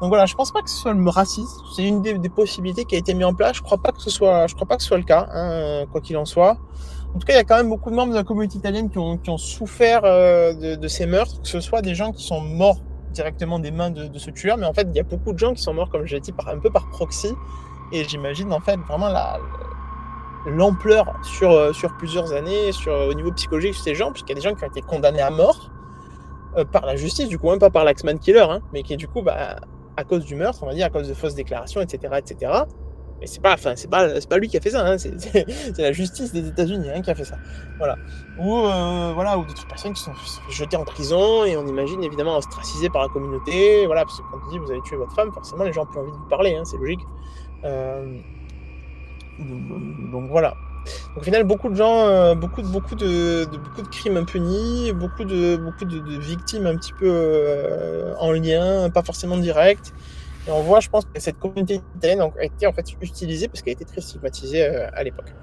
Donc 0.01 0.09
voilà, 0.09 0.25
je 0.25 0.35
pense 0.35 0.51
pas 0.51 0.61
que 0.61 0.69
ce 0.69 0.75
soit 0.75 0.93
le 0.93 1.09
racisme, 1.09 1.61
c'est 1.73 1.85
une 1.85 2.01
des, 2.01 2.29
possibilités 2.29 2.83
qui 2.83 2.95
a 2.95 2.97
été 2.97 3.13
mise 3.13 3.23
en 3.23 3.33
place. 3.33 3.55
Je 3.55 3.61
crois 3.61 3.77
pas 3.77 3.93
que 3.93 4.01
ce 4.01 4.09
soit, 4.09 4.47
je 4.47 4.53
crois 4.53 4.67
pas 4.67 4.75
que 4.75 4.81
ce 4.81 4.89
soit 4.89 4.97
le 4.97 5.05
cas, 5.05 5.25
hein, 5.31 5.85
quoi 5.89 6.01
qu'il 6.01 6.17
en 6.17 6.25
soit. 6.25 6.57
En 7.15 7.19
tout 7.19 7.25
cas, 7.25 7.31
il 7.31 7.37
y 7.37 7.39
a 7.39 7.45
quand 7.45 7.55
même 7.55 7.69
beaucoup 7.69 7.89
de 7.89 7.95
membres 7.95 8.11
de 8.11 8.17
la 8.17 8.25
communauté 8.25 8.57
italienne 8.57 8.89
qui 8.89 8.97
ont, 8.97 9.17
qui 9.17 9.29
ont 9.29 9.37
souffert 9.37 10.01
de, 10.01 10.75
de, 10.75 10.87
ces 10.89 11.05
meurtres, 11.05 11.41
que 11.41 11.47
ce 11.47 11.61
soit 11.61 11.81
des 11.81 11.95
gens 11.95 12.11
qui 12.11 12.25
sont 12.25 12.41
morts 12.41 12.81
directement 13.15 13.57
des 13.57 13.71
mains 13.71 13.89
de, 13.89 14.17
ce 14.19 14.29
tueur, 14.29 14.57
mais 14.57 14.65
en 14.65 14.73
fait, 14.73 14.87
il 14.89 14.95
y 14.95 14.99
a 14.99 15.03
beaucoup 15.03 15.33
de 15.33 15.39
gens 15.39 15.53
qui 15.53 15.63
sont 15.63 15.73
morts, 15.73 15.89
comme 15.89 16.05
j'ai 16.05 16.19
dit, 16.19 16.31
par, 16.31 16.49
un 16.49 16.59
peu 16.59 16.69
par 16.69 16.87
proxy. 16.89 17.33
Et 17.91 18.03
j'imagine 18.03 18.51
en 18.51 18.59
fait 18.59 18.77
vraiment 18.87 19.09
la, 19.09 19.39
l'ampleur 20.45 21.13
sur, 21.23 21.51
euh, 21.51 21.73
sur 21.73 21.95
plusieurs 21.97 22.33
années, 22.33 22.71
sur, 22.71 22.93
au 22.93 23.13
niveau 23.13 23.31
psychologique 23.31 23.73
de 23.73 23.77
ces 23.77 23.95
gens, 23.95 24.11
puisqu'il 24.11 24.29
y 24.29 24.33
a 24.33 24.41
des 24.41 24.47
gens 24.49 24.55
qui 24.55 24.63
ont 24.63 24.67
été 24.67 24.81
condamnés 24.81 25.21
à 25.21 25.29
mort 25.29 25.71
euh, 26.57 26.65
par 26.65 26.85
la 26.85 26.95
justice, 26.95 27.27
du 27.27 27.39
coup, 27.39 27.49
même 27.49 27.59
pas 27.59 27.69
par 27.69 27.85
l'Axman 27.85 28.19
Killer, 28.19 28.45
hein, 28.49 28.61
mais 28.73 28.83
qui, 28.83 28.97
du 28.97 29.07
coup, 29.07 29.21
bah, 29.21 29.57
à 29.97 30.03
cause 30.03 30.25
du 30.25 30.35
meurtre, 30.35 30.59
on 30.63 30.67
va 30.67 30.73
dire, 30.73 30.85
à 30.85 30.89
cause 30.89 31.07
de 31.07 31.13
fausses 31.13 31.35
déclarations, 31.35 31.81
etc., 31.81 32.15
etc., 32.17 32.51
mais 33.19 33.27
c'est 33.27 33.41
pas, 33.41 33.53
enfin, 33.53 33.73
c'est 33.75 33.89
pas, 33.89 34.07
pas 34.29 34.37
lui 34.37 34.49
qui 34.49 34.57
a 34.57 34.61
fait 34.61 34.71
ça, 34.71 34.85
hein, 34.85 34.97
c'est, 34.97 35.45
la 35.77 35.91
justice 35.93 36.33
des 36.33 36.47
États-Unis 36.47 36.89
hein, 36.93 37.01
qui 37.01 37.09
a 37.09 37.15
fait 37.15 37.23
ça. 37.23 37.37
Voilà. 37.77 37.95
Ou, 38.37 38.57
euh, 38.57 39.11
voilà, 39.13 39.37
ou 39.37 39.45
d'autres 39.45 39.67
personnes 39.67 39.93
qui 39.93 40.01
sont 40.01 40.13
jetées 40.49 40.75
en 40.75 40.83
prison 40.83 41.45
et 41.45 41.55
on 41.55 41.65
imagine 41.65 42.03
évidemment 42.03 42.37
ostracisées 42.37 42.89
par 42.89 43.03
la 43.03 43.07
communauté. 43.07 43.85
Voilà, 43.85 44.03
parce 44.03 44.17
que 44.17 44.23
quand 44.31 44.39
on 44.45 44.51
dit 44.51 44.57
vous 44.57 44.69
avez 44.69 44.81
tué 44.81 44.97
votre 44.97 45.15
femme, 45.15 45.31
forcément 45.31 45.63
les 45.63 45.71
gens 45.71 45.83
ont 45.83 45.85
plus 45.85 45.99
envie 45.99 46.11
de 46.11 46.17
vous 46.17 46.29
parler, 46.29 46.55
hein, 46.55 46.65
c'est 46.65 46.77
logique. 46.77 47.01
Euh, 47.63 48.19
donc, 50.11 50.29
voilà. 50.29 50.55
Donc, 51.15 51.21
au 51.21 51.21
final, 51.21 51.45
beaucoup 51.45 51.69
de 51.69 51.75
gens, 51.75 52.07
euh, 52.07 52.35
beaucoup, 52.35 52.61
de, 52.61 52.67
beaucoup, 52.67 52.95
de, 52.95 53.45
beaucoup 53.45 53.81
de 53.81 53.87
crimes 53.87 54.17
impunis, 54.17 54.91
beaucoup 54.91 55.23
de, 55.23 55.55
beaucoup 55.55 55.85
de, 55.85 56.19
victimes 56.19 56.67
un 56.67 56.75
petit 56.75 56.93
peu 56.93 58.13
en 58.19 58.33
lien, 58.33 58.89
pas 58.89 59.03
forcément 59.03 59.37
direct. 59.37 59.93
Et 60.47 60.51
on 60.51 60.61
voit, 60.61 60.79
je 60.79 60.89
pense, 60.89 61.05
que 61.05 61.19
cette 61.19 61.39
communauté 61.39 61.81
italienne 61.97 62.21
a 62.21 62.43
été 62.43 62.67
en 62.67 62.73
fait 62.73 62.85
utilisée 63.01 63.47
parce 63.47 63.61
qu'elle 63.61 63.73
été 63.73 63.85
très 63.85 64.01
stigmatisée 64.01 64.63
euh, 64.63 64.87
à 64.93 65.03
l'époque. 65.03 65.33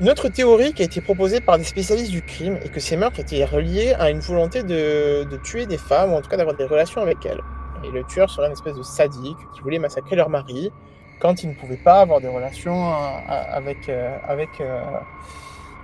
Une 0.00 0.10
autre 0.10 0.28
théorie 0.28 0.74
qui 0.74 0.82
a 0.82 0.84
été 0.84 1.00
proposée 1.00 1.40
par 1.40 1.56
des 1.56 1.64
spécialistes 1.64 2.10
du 2.10 2.22
crime 2.22 2.56
est 2.56 2.68
que 2.68 2.80
ces 2.80 2.96
meurtres 2.96 3.20
étaient 3.20 3.44
reliés 3.44 3.94
à 3.98 4.10
une 4.10 4.18
volonté 4.18 4.62
de, 4.62 5.24
tuer 5.42 5.66
des 5.66 5.78
femmes, 5.78 6.12
ou 6.12 6.16
en 6.16 6.20
tout 6.20 6.28
cas 6.28 6.36
d'avoir 6.36 6.56
des 6.56 6.66
relations 6.66 7.00
avec 7.00 7.24
elles. 7.24 7.40
Et 7.84 7.90
le 7.90 8.04
tueur 8.04 8.28
serait 8.28 8.48
une 8.48 8.52
espèce 8.52 8.74
de 8.74 8.82
sadique 8.82 9.38
qui 9.54 9.60
voulait 9.62 9.78
massacrer 9.78 10.16
leur 10.16 10.28
mari 10.28 10.70
quand 11.20 11.42
il 11.42 11.50
ne 11.50 11.54
pouvait 11.54 11.78
pas 11.78 12.00
avoir 12.00 12.20
des 12.20 12.28
relations 12.28 12.92
euh, 12.92 12.94
avec, 13.30 13.88
euh, 13.88 14.18
avec, 14.28 14.50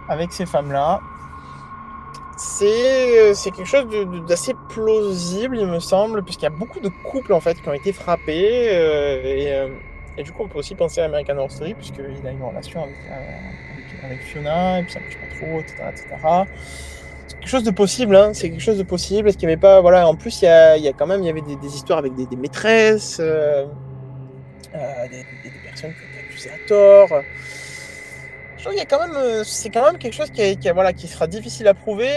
avec 0.08 0.32
ces 0.32 0.44
femmes-là. 0.44 1.00
C'est 2.36 3.50
quelque 3.50 3.64
chose 3.64 3.86
d'assez 4.26 4.54
plausible, 4.68 5.58
il 5.58 5.66
me 5.66 5.80
semble, 5.80 6.22
puisqu'il 6.22 6.44
y 6.44 6.46
a 6.46 6.50
beaucoup 6.50 6.80
de 6.80 6.90
couples 7.04 7.32
en 7.32 7.40
fait 7.40 7.60
qui 7.60 7.68
ont 7.68 7.74
été 7.74 7.92
frappés. 7.92 8.32
et, 8.32 9.68
et, 10.18 10.22
du 10.22 10.32
coup, 10.32 10.42
on 10.42 10.48
peut 10.48 10.58
aussi 10.58 10.74
penser 10.74 11.00
à 11.00 11.04
American 11.06 11.36
Horror 11.38 11.50
Story, 11.50 11.74
puisqu'il 11.74 12.26
a 12.26 12.30
une 12.30 12.42
relation 12.42 12.86
avec, 14.04 14.20
Fiona, 14.20 14.80
et 14.80 14.82
puis 14.82 14.92
ça 14.92 15.00
marche 15.00 15.16
pas 15.16 15.36
trop, 15.36 15.60
etc. 15.60 15.76
etc. 15.90 16.06
C'est 17.26 17.38
quelque 17.38 17.48
chose 17.48 17.64
de 17.64 17.70
possible, 17.70 18.16
hein, 18.16 18.34
c'est 18.34 18.50
quelque 18.50 18.62
chose 18.62 18.78
de 18.78 18.82
possible. 18.82 19.28
Est-ce 19.28 19.38
qu'il 19.38 19.46
n'y 19.46 19.54
avait 19.54 19.60
pas. 19.60 19.80
Voilà, 19.80 20.06
en 20.06 20.14
plus, 20.14 20.42
il 20.42 20.46
y 20.46 20.48
a, 20.48 20.76
il 20.76 20.82
y 20.82 20.88
a 20.88 20.92
quand 20.92 21.06
même 21.06 21.22
il 21.22 21.26
y 21.26 21.30
avait 21.30 21.40
des, 21.40 21.74
histoires 21.74 21.98
avec 21.98 22.14
des, 22.14 22.36
maîtresses. 22.36 23.18
Euh, 23.20 23.64
des, 25.10 25.24
personnes 25.64 25.92
qui 25.92 26.18
été 26.18 26.26
accusées 26.26 26.50
à 26.50 26.68
tort. 26.68 27.22
Je 28.62 28.68
trouve 28.68 28.78
qu'il 28.78 28.88
y 28.88 28.94
a 28.94 28.96
quand 28.96 29.04
même, 29.04 29.16
euh, 29.16 29.42
c'est 29.42 29.70
quand 29.70 29.84
même 29.84 29.98
quelque 29.98 30.14
chose 30.14 30.30
qui, 30.30 30.56
qui, 30.56 30.70
voilà, 30.70 30.92
qui 30.92 31.08
sera 31.08 31.26
difficile 31.26 31.66
à 31.66 31.74
prouver. 31.74 32.12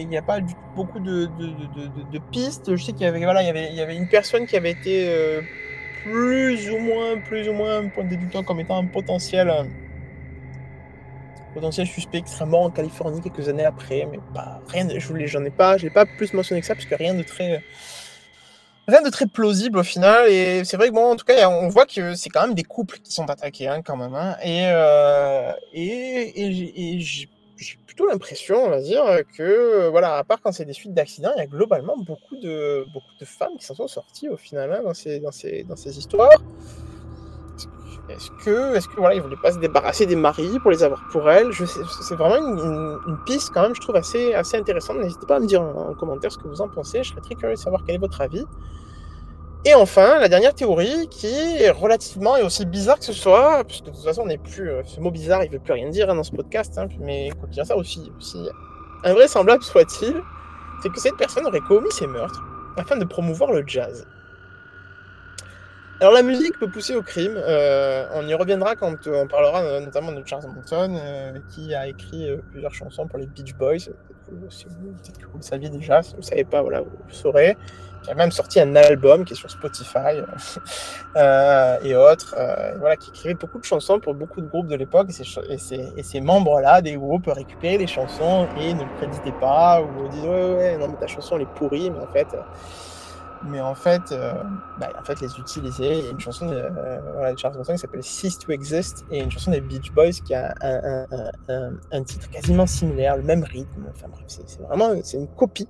il 0.00 0.06
n'y 0.06 0.16
a 0.16 0.22
pas 0.22 0.38
du, 0.38 0.54
beaucoup 0.76 1.00
de, 1.00 1.26
de, 1.26 2.12
de, 2.12 2.18
pistes. 2.30 2.76
Je 2.76 2.84
sais 2.84 2.92
qu'il 2.92 3.02
y 3.02 3.06
avait, 3.06 3.18
voilà, 3.18 3.42
il 3.42 3.46
y 3.46 3.50
avait, 3.50 3.70
il 3.70 3.74
y 3.74 3.80
avait 3.80 3.96
une 3.96 4.06
personne 4.06 4.46
qui 4.46 4.56
avait 4.56 4.70
été 4.70 5.08
euh, 5.08 5.40
plus 6.04 6.70
ou 6.70 6.78
moins, 6.78 7.18
plus 7.18 7.48
ou 7.48 7.52
moins 7.52 7.82
comme 8.46 8.60
étant 8.60 8.76
un 8.76 8.86
potentiel, 8.86 9.52
potentiel 11.52 11.88
suspect 11.88 12.18
extrêmement 12.18 12.62
en 12.62 12.70
Californie 12.70 13.20
quelques 13.20 13.48
années 13.48 13.64
après, 13.64 14.06
mais 14.08 14.20
pas 14.34 14.60
rien. 14.68 14.86
Je 14.96 15.08
voulais, 15.08 15.26
j'en 15.26 15.44
ai 15.44 15.50
pas, 15.50 15.78
j'ai 15.78 15.90
pas 15.90 16.06
plus 16.06 16.32
mentionné 16.32 16.60
que 16.60 16.66
ça 16.68 16.76
parce 16.76 16.86
que 16.86 16.94
rien 16.94 17.14
de 17.14 17.24
très 17.24 17.60
rien 18.86 19.02
de 19.02 19.10
très 19.10 19.26
plausible 19.26 19.78
au 19.78 19.82
final. 19.82 20.28
Et 20.30 20.64
c'est 20.64 20.76
vrai 20.76 20.88
que 20.88 20.94
bon, 20.94 21.12
en 21.12 21.16
tout 21.16 21.24
cas, 21.24 21.48
on 21.48 21.68
voit 21.68 21.86
que 21.86 22.14
c'est 22.14 22.30
quand 22.30 22.42
même 22.42 22.54
des 22.54 22.64
couples 22.64 22.98
qui 22.98 23.12
sont 23.12 23.28
attaqués 23.30 23.68
hein, 23.68 23.82
quand 23.82 23.96
même. 23.96 24.14
Hein. 24.14 24.36
Et, 24.42 24.66
euh, 24.66 25.52
et, 25.72 26.96
et, 26.96 27.00
j'ai 27.00 27.28
plutôt 27.86 28.06
l'impression, 28.06 28.64
on 28.64 28.68
va 28.68 28.80
dire, 28.80 29.04
que 29.36 29.88
voilà, 29.88 30.16
à 30.16 30.24
part 30.24 30.40
quand 30.42 30.52
c'est 30.52 30.66
des 30.66 30.74
suites 30.74 30.92
d'accidents, 30.92 31.32
il 31.36 31.40
y 31.40 31.42
a 31.42 31.46
globalement 31.46 31.96
beaucoup 31.96 32.36
de, 32.36 32.84
beaucoup 32.92 33.14
de 33.18 33.24
femmes 33.24 33.56
qui 33.58 33.64
s'en 33.64 33.74
sont 33.74 33.88
sorties 33.88 34.28
au 34.28 34.36
final 34.36 34.72
hein, 34.72 34.82
dans, 34.84 34.94
ces, 34.94 35.20
dans, 35.20 35.32
ces, 35.32 35.62
dans 35.64 35.76
ces 35.76 35.98
histoires. 35.98 36.42
Est-ce 38.08 38.30
que, 38.44 38.76
est-ce 38.76 38.88
que 38.88 38.96
voilà, 38.96 39.16
ils 39.16 39.22
voulaient 39.22 39.36
pas 39.36 39.52
se 39.52 39.58
débarrasser 39.58 40.06
des 40.06 40.14
maris 40.14 40.58
pour 40.60 40.70
les 40.70 40.82
avoir 40.84 41.02
pour 41.10 41.28
elles 41.28 41.50
C'est 41.52 42.14
vraiment 42.14 42.36
une, 42.36 42.98
une, 43.06 43.18
piste 43.24 43.50
quand 43.52 43.62
même, 43.62 43.74
je 43.74 43.80
trouve 43.80 43.96
assez, 43.96 44.32
assez 44.32 44.56
intéressante. 44.56 44.98
N'hésitez 44.98 45.26
pas 45.26 45.36
à 45.36 45.40
me 45.40 45.46
dire 45.46 45.62
en, 45.62 45.94
commentaire 45.94 46.30
ce 46.30 46.38
que 46.38 46.46
vous 46.46 46.60
en 46.60 46.68
pensez. 46.68 47.02
Je 47.02 47.10
serais 47.10 47.20
très 47.20 47.34
curieux 47.34 47.54
de 47.54 47.60
savoir 47.60 47.82
quel 47.84 47.96
est 47.96 47.98
votre 47.98 48.20
avis. 48.20 48.44
Et 49.64 49.74
enfin, 49.74 50.20
la 50.20 50.28
dernière 50.28 50.54
théorie 50.54 51.08
qui 51.08 51.26
est 51.26 51.70
relativement 51.70 52.36
et 52.36 52.42
aussi 52.44 52.64
bizarre 52.64 53.00
que 53.00 53.04
ce 53.04 53.12
soit, 53.12 53.64
puisque 53.64 53.86
de 53.86 53.90
toute 53.90 54.04
façon, 54.04 54.22
on 54.22 54.26
n'est 54.26 54.38
plus. 54.38 54.70
Euh, 54.70 54.82
ce 54.84 55.00
mot 55.00 55.10
bizarre, 55.10 55.42
il 55.42 55.50
veut 55.50 55.58
plus 55.58 55.72
rien 55.72 55.88
dire 55.88 56.08
hein, 56.08 56.14
dans 56.14 56.22
ce 56.22 56.30
podcast, 56.30 56.78
hein, 56.78 56.86
mais 57.00 57.30
quoi 57.40 57.48
qu'il 57.48 57.64
ça 57.64 57.76
aussi, 57.76 58.12
aussi 58.16 58.48
invraisemblable 59.02 59.64
soit-il, 59.64 60.14
c'est 60.82 60.90
que 60.90 61.00
cette 61.00 61.16
personne 61.16 61.44
aurait 61.46 61.60
commis 61.60 61.90
ces 61.90 62.06
meurtres 62.06 62.44
afin 62.76 62.96
de 62.96 63.04
promouvoir 63.04 63.52
le 63.52 63.64
jazz. 63.66 64.06
Alors 65.98 66.12
la 66.12 66.22
musique 66.22 66.58
peut 66.58 66.68
pousser 66.68 66.94
au 66.94 67.02
crime. 67.02 67.36
Euh, 67.36 68.06
on 68.12 68.28
y 68.28 68.34
reviendra 68.34 68.76
quand 68.76 69.06
euh, 69.06 69.22
on 69.22 69.26
parlera 69.26 69.62
euh, 69.62 69.80
notamment 69.80 70.12
de 70.12 70.22
Charles 70.26 70.44
Manson, 70.54 71.00
qui 71.48 71.74
a 71.74 71.88
écrit 71.88 72.28
plusieurs 72.50 72.74
chansons 72.74 73.06
pour 73.06 73.18
les 73.18 73.26
Beach 73.26 73.54
Boys. 73.54 73.78
Peut-être 74.28 75.18
que 75.18 75.26
vous 75.26 75.38
le 75.38 75.42
saviez 75.42 75.70
déjà, 75.70 76.02
si 76.02 76.12
vous 76.12 76.20
ne 76.20 76.22
savez 76.22 76.44
pas, 76.44 76.60
voilà, 76.60 76.82
vous 76.82 76.90
le 77.08 77.14
saurez. 77.14 77.56
Qui 78.02 78.10
a 78.10 78.14
même 78.14 78.30
sorti 78.30 78.60
un 78.60 78.76
album 78.76 79.24
qui 79.24 79.32
est 79.32 79.36
sur 79.36 79.50
Spotify 79.50 80.20
et 81.16 81.96
autres, 81.96 82.36
voilà, 82.78 82.96
qui 82.96 83.08
écrivait 83.08 83.34
beaucoup 83.34 83.58
de 83.58 83.64
chansons 83.64 83.98
pour 83.98 84.14
beaucoup 84.14 84.42
de 84.42 84.48
groupes 84.48 84.68
de 84.68 84.76
l'époque. 84.76 85.08
Et 85.48 85.56
ces, 85.56 85.80
et 85.96 86.02
ces 86.02 86.20
membres-là 86.20 86.82
des 86.82 86.96
groupes 86.96 87.28
récupéraient 87.28 87.78
les 87.78 87.86
chansons 87.86 88.46
et 88.60 88.74
ne 88.74 88.82
le 88.82 88.90
créditaient 88.98 89.38
pas 89.40 89.80
ou 89.80 90.08
disaient 90.08 90.28
ouais, 90.28 90.54
ouais, 90.56 90.76
non 90.76 90.88
mais 90.88 90.96
ta 90.98 91.06
chanson 91.06 91.36
elle 91.36 91.42
est 91.42 91.54
pourrie, 91.54 91.90
mais 91.90 92.00
en 92.00 92.12
fait 92.12 92.28
mais 93.44 93.60
en 93.60 93.74
fait, 93.74 94.12
euh, 94.12 94.32
bah, 94.78 94.90
en 94.98 95.04
fait, 95.04 95.20
les 95.20 95.38
utiliser. 95.38 95.98
Il 95.98 96.04
y 96.04 96.08
a 96.08 96.10
une 96.10 96.20
chanson 96.20 96.46
de, 96.46 96.54
euh, 96.54 97.36
Charles 97.36 97.56
Manson 97.56 97.72
qui 97.72 97.78
s'appelle 97.78 98.02
Cease 98.02 98.38
to 98.38 98.52
Exist 98.52 99.04
et 99.10 99.20
une 99.20 99.30
chanson 99.30 99.50
des 99.50 99.60
Beach 99.60 99.92
Boys 99.92 100.20
qui 100.24 100.34
a 100.34 100.54
un, 100.60 102.02
titre 102.02 102.30
quasiment 102.30 102.66
similaire, 102.66 103.16
le 103.16 103.22
même 103.22 103.44
rythme. 103.44 103.86
Enfin 103.90 104.06
bref, 104.10 104.24
c'est 104.26 104.60
vraiment 104.60 104.92
une 104.92 105.28
copie. 105.28 105.68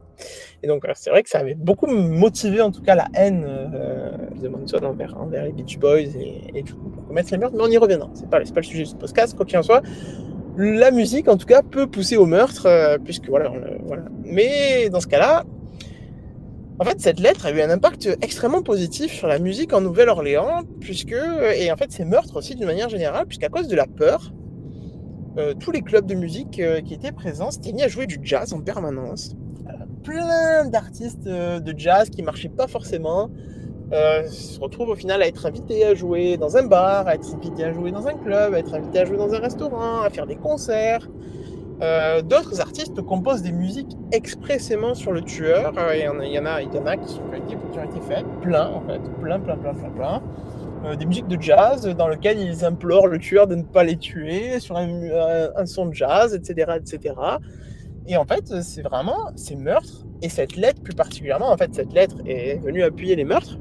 Et 0.63 0.69
donc 0.69 0.87
c'est 0.95 1.11
vrai 1.11 1.23
que 1.23 1.29
ça 1.29 1.39
avait 1.39 1.55
beaucoup 1.55 1.87
motivé 1.87 2.63
en 2.63 2.71
tout 2.71 2.83
cas 2.83 2.95
la 2.95 3.07
haine 3.15 3.45
euh, 3.47 4.11
de 4.41 4.49
Manson 4.49 4.79
envers, 4.83 5.17
envers 5.21 5.45
les 5.45 5.53
Beach 5.53 5.79
Boys 5.79 5.99
et, 5.99 6.51
et 6.55 6.63
du 6.63 6.75
coup 6.75 6.89
pour 6.89 7.07
commettre 7.07 7.31
les 7.33 7.39
meurtres. 7.39 7.57
Mais 7.57 7.65
on 7.65 7.71
y 7.71 7.79
reviendra. 7.79 8.09
C'est 8.15 8.31
pas, 8.31 8.41
pas 8.41 8.61
le 8.61 8.63
sujet 8.63 8.85
de 8.85 8.89
ce 8.89 8.97
podcast, 8.97 9.37
quoi 9.37 9.45
qu'il 9.45 9.59
en 9.59 9.63
soit. 9.63 9.83
La 10.59 10.91
musique, 10.91 11.29
en 11.29 11.37
tout 11.37 11.47
cas, 11.47 11.61
peut 11.63 11.87
pousser 11.87 12.17
au 12.17 12.25
meurtre, 12.25 12.65
euh, 12.65 12.97
puisque 12.97 13.29
voilà, 13.29 13.53
voilà. 13.85 14.05
Mais 14.25 14.89
dans 14.89 15.01
ce 15.01 15.07
cas-là, 15.07 15.45
en 16.79 16.85
fait, 16.85 17.01
cette 17.01 17.21
lettre 17.21 17.47
a 17.47 17.51
eu 17.51 17.61
un 17.61 17.71
impact 17.71 18.19
extrêmement 18.23 18.63
positif 18.63 19.13
sur 19.13 19.27
la 19.29 19.39
musique 19.39 19.73
en 19.73 19.81
Nouvelle-Orléans, 19.81 20.63
puisque, 20.81 21.15
et 21.57 21.73
en 21.73 21.77
fait, 21.77 21.91
ces 21.93 22.05
meurtres 22.05 22.37
aussi 22.37 22.55
d'une 22.55 22.67
manière 22.67 22.89
générale, 22.89 23.27
puisqu'à 23.27 23.49
cause 23.49 23.69
de 23.69 23.77
la 23.77 23.87
peur, 23.87 24.33
euh, 25.39 25.53
tous 25.53 25.71
les 25.71 25.83
clubs 25.83 26.07
de 26.07 26.15
musique 26.15 26.59
euh, 26.61 26.81
qui 26.81 26.95
étaient 26.95 27.13
présents 27.13 27.51
s'étaient 27.51 27.73
mis 27.73 27.83
à 27.83 27.89
jouer 27.89 28.07
du 28.07 28.19
jazz 28.23 28.55
en 28.55 28.61
permanence. 28.61 29.35
Euh, 29.69 29.73
plein 30.03 30.65
d'artistes 30.67 31.25
de 31.25 31.75
jazz 31.77 32.09
qui 32.09 32.23
marchaient 32.23 32.49
pas 32.49 32.67
forcément 32.67 33.31
se 33.93 34.59
retrouvent 34.59 34.89
au 34.89 34.97
final 34.97 35.23
à 35.23 35.29
être 35.29 35.47
invités 35.47 35.85
à 35.85 35.95
jouer 35.95 36.37
dans 36.37 36.57
un 36.57 36.65
bar, 36.65 37.07
à 37.07 37.15
être 37.15 37.35
invités 37.35 37.63
à 37.63 37.73
jouer 37.73 37.93
dans 37.93 38.09
un 38.09 38.15
club, 38.15 38.55
à 38.55 38.59
être 38.59 38.75
invités 38.75 38.99
à 38.99 39.05
jouer 39.05 39.17
dans 39.17 39.33
un 39.33 39.39
restaurant, 39.39 40.01
à 40.01 40.11
faire 40.11 40.27
des 40.27 40.35
concerts. 40.35 41.09
Euh, 41.83 42.23
d'autres 42.23 42.61
artistes 42.61 43.03
composent 43.03 43.43
des 43.43 43.53
musiques 43.53 43.97
expressément 44.13 44.95
sur 44.95 45.13
le 45.13 45.21
tueur. 45.21 45.75
Euh, 45.77 45.95
il, 45.95 46.03
y 46.03 46.09
en 46.09 46.19
a, 46.19 46.25
il, 46.25 46.33
y 46.33 46.39
en 46.39 46.47
a, 46.47 46.63
il 46.63 46.73
y 46.73 46.79
en 46.79 46.87
a 46.87 46.97
qui, 46.97 47.21
ont 47.21 47.35
été 47.35 48.01
faites, 48.09 48.27
plein 48.41 48.69
en 48.69 48.81
fait, 48.81 49.01
plein, 49.21 49.39
plein, 49.39 49.57
plein, 49.57 49.75
plein, 49.75 49.91
plein. 49.91 50.23
Euh, 50.85 50.97
des 50.97 51.05
musiques 51.05 51.29
de 51.29 51.41
jazz 51.41 51.87
dans 51.87 52.09
lesquelles 52.09 52.39
ils 52.39 52.65
implorent 52.65 53.09
le 53.09 53.19
tueur 53.19 53.47
de 53.47 53.57
ne 53.57 53.63
pas 53.63 53.85
les 53.85 53.97
tuer 53.97 54.59
sur 54.59 54.77
un, 54.77 55.67
son 55.67 55.87
de 55.87 55.95
jazz, 55.95 56.35
etc., 56.35 56.73
etc. 56.77 57.15
Et 58.07 58.17
en 58.17 58.25
fait, 58.25 58.63
c'est 58.63 58.83
vraiment 58.83 59.31
ces 59.35 59.57
meurtres 59.57 60.07
et 60.23 60.31
cette 60.31 60.57
lettre 60.57 60.81
plus 60.83 60.95
particulièrement. 60.95 61.51
En 61.51 61.57
fait, 61.59 61.75
cette 61.75 61.93
lettre 61.93 62.17
est 62.25 62.57
venue 62.63 62.85
appuyer 62.85 63.17
les 63.17 63.25
meurtres. 63.25 63.59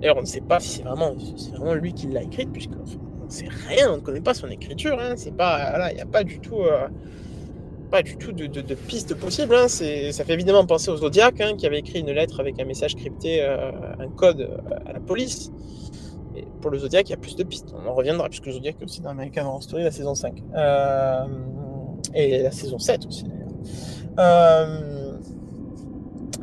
D'ailleurs, 0.00 0.16
on 0.16 0.22
ne 0.22 0.26
sait 0.26 0.40
pas 0.40 0.60
si 0.60 0.78
c'est 0.78 0.84
vraiment, 0.84 1.12
vraiment 1.52 1.74
lui 1.74 1.92
qui 1.92 2.06
l'a 2.06 2.22
écrite, 2.22 2.50
puisque 2.52 2.70
c'est 3.30 3.48
rien, 3.48 3.92
on 3.92 3.96
ne 3.96 4.00
connaît 4.02 4.20
pas 4.20 4.34
son 4.34 4.48
écriture. 4.48 4.98
Hein, 5.00 5.14
c'est 5.16 5.34
pas, 5.34 5.90
il 5.90 5.94
n'y 5.94 6.00
a 6.00 6.06
pas 6.06 6.24
du 6.24 6.40
tout, 6.40 6.60
euh, 6.60 6.88
pas 7.90 8.02
du 8.02 8.16
tout 8.16 8.32
de, 8.32 8.46
de, 8.46 8.74
piste 8.74 9.14
possible. 9.14 9.54
Hein, 9.54 9.68
ça 9.68 10.24
fait 10.24 10.34
évidemment 10.34 10.66
penser 10.66 10.90
au 10.90 10.96
Zodiac, 10.96 11.40
hein, 11.40 11.54
qui 11.56 11.66
avait 11.66 11.78
écrit 11.78 12.00
une 12.00 12.10
lettre 12.10 12.40
avec 12.40 12.60
un 12.60 12.64
message 12.64 12.96
crypté, 12.96 13.42
euh, 13.42 13.70
un 13.98 14.08
code 14.08 14.40
euh, 14.40 14.58
à 14.86 14.92
la 14.92 15.00
police. 15.00 15.50
Pour 16.60 16.70
le 16.70 16.78
Zodiac, 16.78 17.08
il 17.08 17.12
y 17.12 17.14
a 17.14 17.18
plus 17.18 17.36
de 17.36 17.44
pistes. 17.44 17.74
On 17.74 17.88
en 17.88 17.94
reviendra, 17.94 18.28
puisque 18.28 18.46
le 18.46 18.52
Zodiac 18.52 18.76
est 18.80 18.84
aussi 18.84 19.00
dans 19.00 19.10
American 19.10 19.46
Horror 19.46 19.62
Story, 19.62 19.84
la 19.84 19.90
saison 19.90 20.14
5. 20.14 20.42
et 22.14 22.42
la 22.42 22.50
saison 22.50 22.78
7 22.78 23.06
aussi, 23.06 23.24
d'ailleurs. 23.24 23.48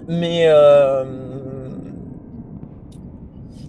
mais, 0.08 0.48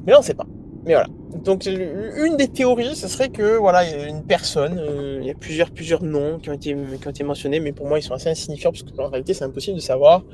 mais 0.07 0.13
là, 0.13 0.19
on 0.19 0.21
ne 0.21 0.25
sait 0.25 0.35
pas. 0.35 0.47
Mais 0.89 0.95
voilà. 0.95 1.09
Donc 1.45 1.67
une 1.67 2.39
des 2.39 2.49
théories, 2.49 2.97
ce 2.97 3.09
serait 3.09 3.29
que 3.29 3.59
voilà, 3.59 3.85
il 3.85 3.91
y 3.91 4.03
a 4.03 4.09
une 4.09 4.25
personne, 4.25 4.79
euh, 4.79 5.19
il 5.21 5.27
y 5.27 5.31
a 5.31 5.35
plusieurs 5.35 5.71
plusieurs 5.71 6.03
noms 6.03 6.39
qui 6.39 6.49
ont 6.49 6.55
été 6.55 6.75
qui 6.99 7.07
ont 7.07 7.11
été 7.11 7.25
mentionnés, 7.25 7.61
mais 7.61 7.73
pour 7.73 7.87
moi 7.87 7.99
ils 7.99 8.03
sont 8.03 8.15
assez 8.15 8.31
insignifiants 8.31 8.71
parce 8.71 8.85
qu'en 8.85 9.11
réalité 9.11 9.35
c'est 9.35 9.45
impossible 9.45 9.77
de 9.77 9.83
savoir 9.83 10.25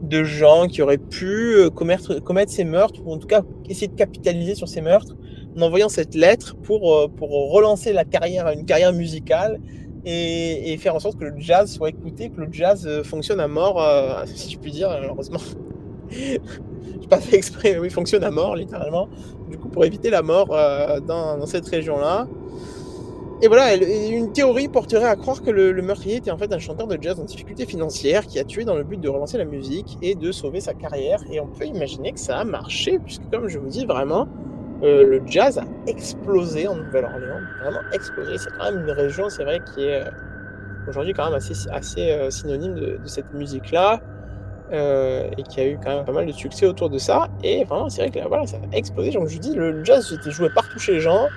de 0.00 0.22
gens 0.22 0.68
qui 0.68 0.80
auraient 0.80 0.96
pu 0.96 1.56
euh, 1.56 1.70
commettre 1.70 2.20
commettre 2.20 2.52
ces 2.52 2.62
meurtres 2.62 3.00
ou 3.04 3.12
en 3.12 3.18
tout 3.18 3.26
cas 3.26 3.42
essayer 3.68 3.88
de 3.88 3.96
capitaliser 3.96 4.54
sur 4.54 4.68
ces 4.68 4.80
meurtres 4.80 5.16
en 5.56 5.62
envoyant 5.62 5.88
cette 5.88 6.14
lettre 6.14 6.54
pour 6.54 6.94
euh, 6.94 7.08
pour 7.08 7.30
relancer 7.50 7.92
la 7.92 8.04
carrière 8.04 8.48
une 8.50 8.64
carrière 8.64 8.92
musicale 8.92 9.58
et, 10.04 10.72
et, 10.72 10.76
faire 10.76 10.94
en 10.94 11.00
sorte 11.00 11.18
que 11.18 11.24
le 11.24 11.34
jazz 11.40 11.68
soit 11.68 11.88
écouté, 11.88 12.30
que 12.30 12.40
le 12.40 12.48
jazz 12.52 13.02
fonctionne 13.02 13.40
à 13.40 13.48
mort, 13.48 13.84
si 14.26 14.52
je 14.52 14.56
puis 14.56 14.70
dire 14.70 14.88
malheureusement. 14.88 15.40
J'ai 16.10 17.08
pas 17.08 17.20
fait 17.20 17.36
exprès, 17.36 17.78
oui, 17.78 17.90
fonctionne 17.90 18.24
à 18.24 18.30
mort, 18.30 18.56
littéralement. 18.56 19.08
Du 19.48 19.58
coup, 19.58 19.68
pour 19.68 19.84
éviter 19.84 20.10
la 20.10 20.22
mort 20.22 20.48
euh, 20.52 21.00
dans, 21.00 21.44
cette 21.46 21.68
région-là. 21.68 22.26
Et 23.42 23.48
voilà, 23.48 23.74
une 23.74 24.32
théorie 24.32 24.68
porterait 24.68 25.04
à 25.04 25.14
croire 25.14 25.42
que 25.42 25.50
le, 25.50 25.82
meurtrier 25.82 26.16
était 26.16 26.30
en 26.30 26.38
fait 26.38 26.50
un 26.54 26.58
chanteur 26.58 26.86
de 26.86 26.96
jazz 27.00 27.20
en 27.20 27.24
difficulté 27.24 27.66
financière 27.66 28.26
qui 28.26 28.38
a 28.38 28.44
tué 28.44 28.64
dans 28.64 28.74
le 28.74 28.82
but 28.82 28.98
de 28.98 29.08
relancer 29.10 29.36
la 29.36 29.44
musique 29.44 29.98
et 30.00 30.14
de 30.14 30.32
sauver 30.32 30.60
sa 30.60 30.72
carrière. 30.72 31.22
Et 31.30 31.38
on 31.38 31.46
peut 31.46 31.66
imaginer 31.66 32.12
que 32.12 32.20
ça 32.20 32.38
a 32.38 32.44
marché, 32.44 32.98
puisque 32.98 33.28
comme 33.30 33.48
je 33.48 33.58
vous 33.58 33.68
dis, 33.68 33.84
vraiment, 33.84 34.26
le 34.82 35.20
jazz 35.26 35.58
a 35.58 35.64
explosé 35.86 36.66
en 36.66 36.76
Nouvelle-Orléans, 36.76 37.40
vraiment 37.62 37.80
explosé. 37.92 38.38
C'est 38.38 38.50
quand 38.58 38.72
même 38.72 38.84
une 38.84 38.90
région, 38.90 39.28
c'est 39.28 39.44
vrai, 39.44 39.60
qui 39.74 39.82
est 39.82 40.04
aujourd'hui 40.88 41.12
quand 41.12 41.26
même 41.26 41.34
assez 41.34 42.30
synonyme 42.30 42.74
de, 42.74 42.98
cette 43.04 43.32
musique-là. 43.34 44.00
Et 44.72 45.42
qui 45.42 45.60
a 45.60 45.66
eu 45.66 45.78
quand 45.82 45.96
même 45.96 46.04
pas 46.04 46.12
mal 46.12 46.26
de 46.26 46.32
succès 46.32 46.66
autour 46.66 46.90
de 46.90 46.98
ça. 46.98 47.28
Et 47.42 47.64
vraiment, 47.64 47.88
c'est 47.88 48.02
vrai 48.02 48.10
que 48.10 48.26
voilà, 48.26 48.46
ça 48.46 48.56
a 48.56 48.76
explosé. 48.76 49.12
Genre, 49.12 49.26
je 49.26 49.38
dis, 49.38 49.54
le 49.54 49.84
jazz 49.84 50.12
était 50.12 50.30
joué 50.30 50.48
partout 50.50 50.78
chez 50.78 50.94
les 50.94 51.00
gens. 51.00 51.28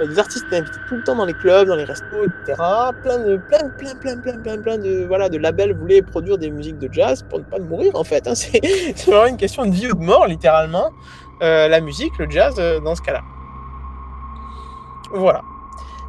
des 0.00 0.18
artistes 0.18 0.46
étaient 0.46 0.56
invités 0.56 0.78
tout 0.88 0.96
le 0.96 1.04
temps 1.04 1.14
dans 1.14 1.24
les 1.24 1.34
clubs, 1.34 1.68
dans 1.68 1.76
les 1.76 1.84
restos, 1.84 2.24
etc. 2.24 2.60
Plein 3.02 3.18
de, 3.18 3.36
plein, 3.36 3.68
plein, 3.78 3.94
plein, 3.94 4.16
plein, 4.18 4.38
plein, 4.38 4.58
plein 4.58 4.78
de, 4.78 5.04
voilà, 5.06 5.28
de 5.28 5.38
labels 5.38 5.74
voulaient 5.74 6.02
produire 6.02 6.38
des 6.38 6.50
musiques 6.50 6.78
de 6.78 6.92
jazz 6.92 7.24
pour 7.28 7.38
ne 7.38 7.44
pas 7.44 7.58
mourir, 7.58 7.94
en 7.94 8.04
fait. 8.04 8.26
Hein. 8.26 8.34
C'est 8.34 9.06
vraiment 9.06 9.26
une 9.26 9.36
question 9.36 9.64
de 9.64 9.70
vie 9.70 9.90
ou 9.90 9.94
de 9.94 10.04
mort, 10.04 10.26
littéralement. 10.26 10.90
la 11.40 11.80
musique, 11.80 12.16
le 12.18 12.28
jazz, 12.30 12.56
dans 12.84 12.94
ce 12.94 13.02
cas-là. 13.02 13.22
Voilà. 15.14 15.42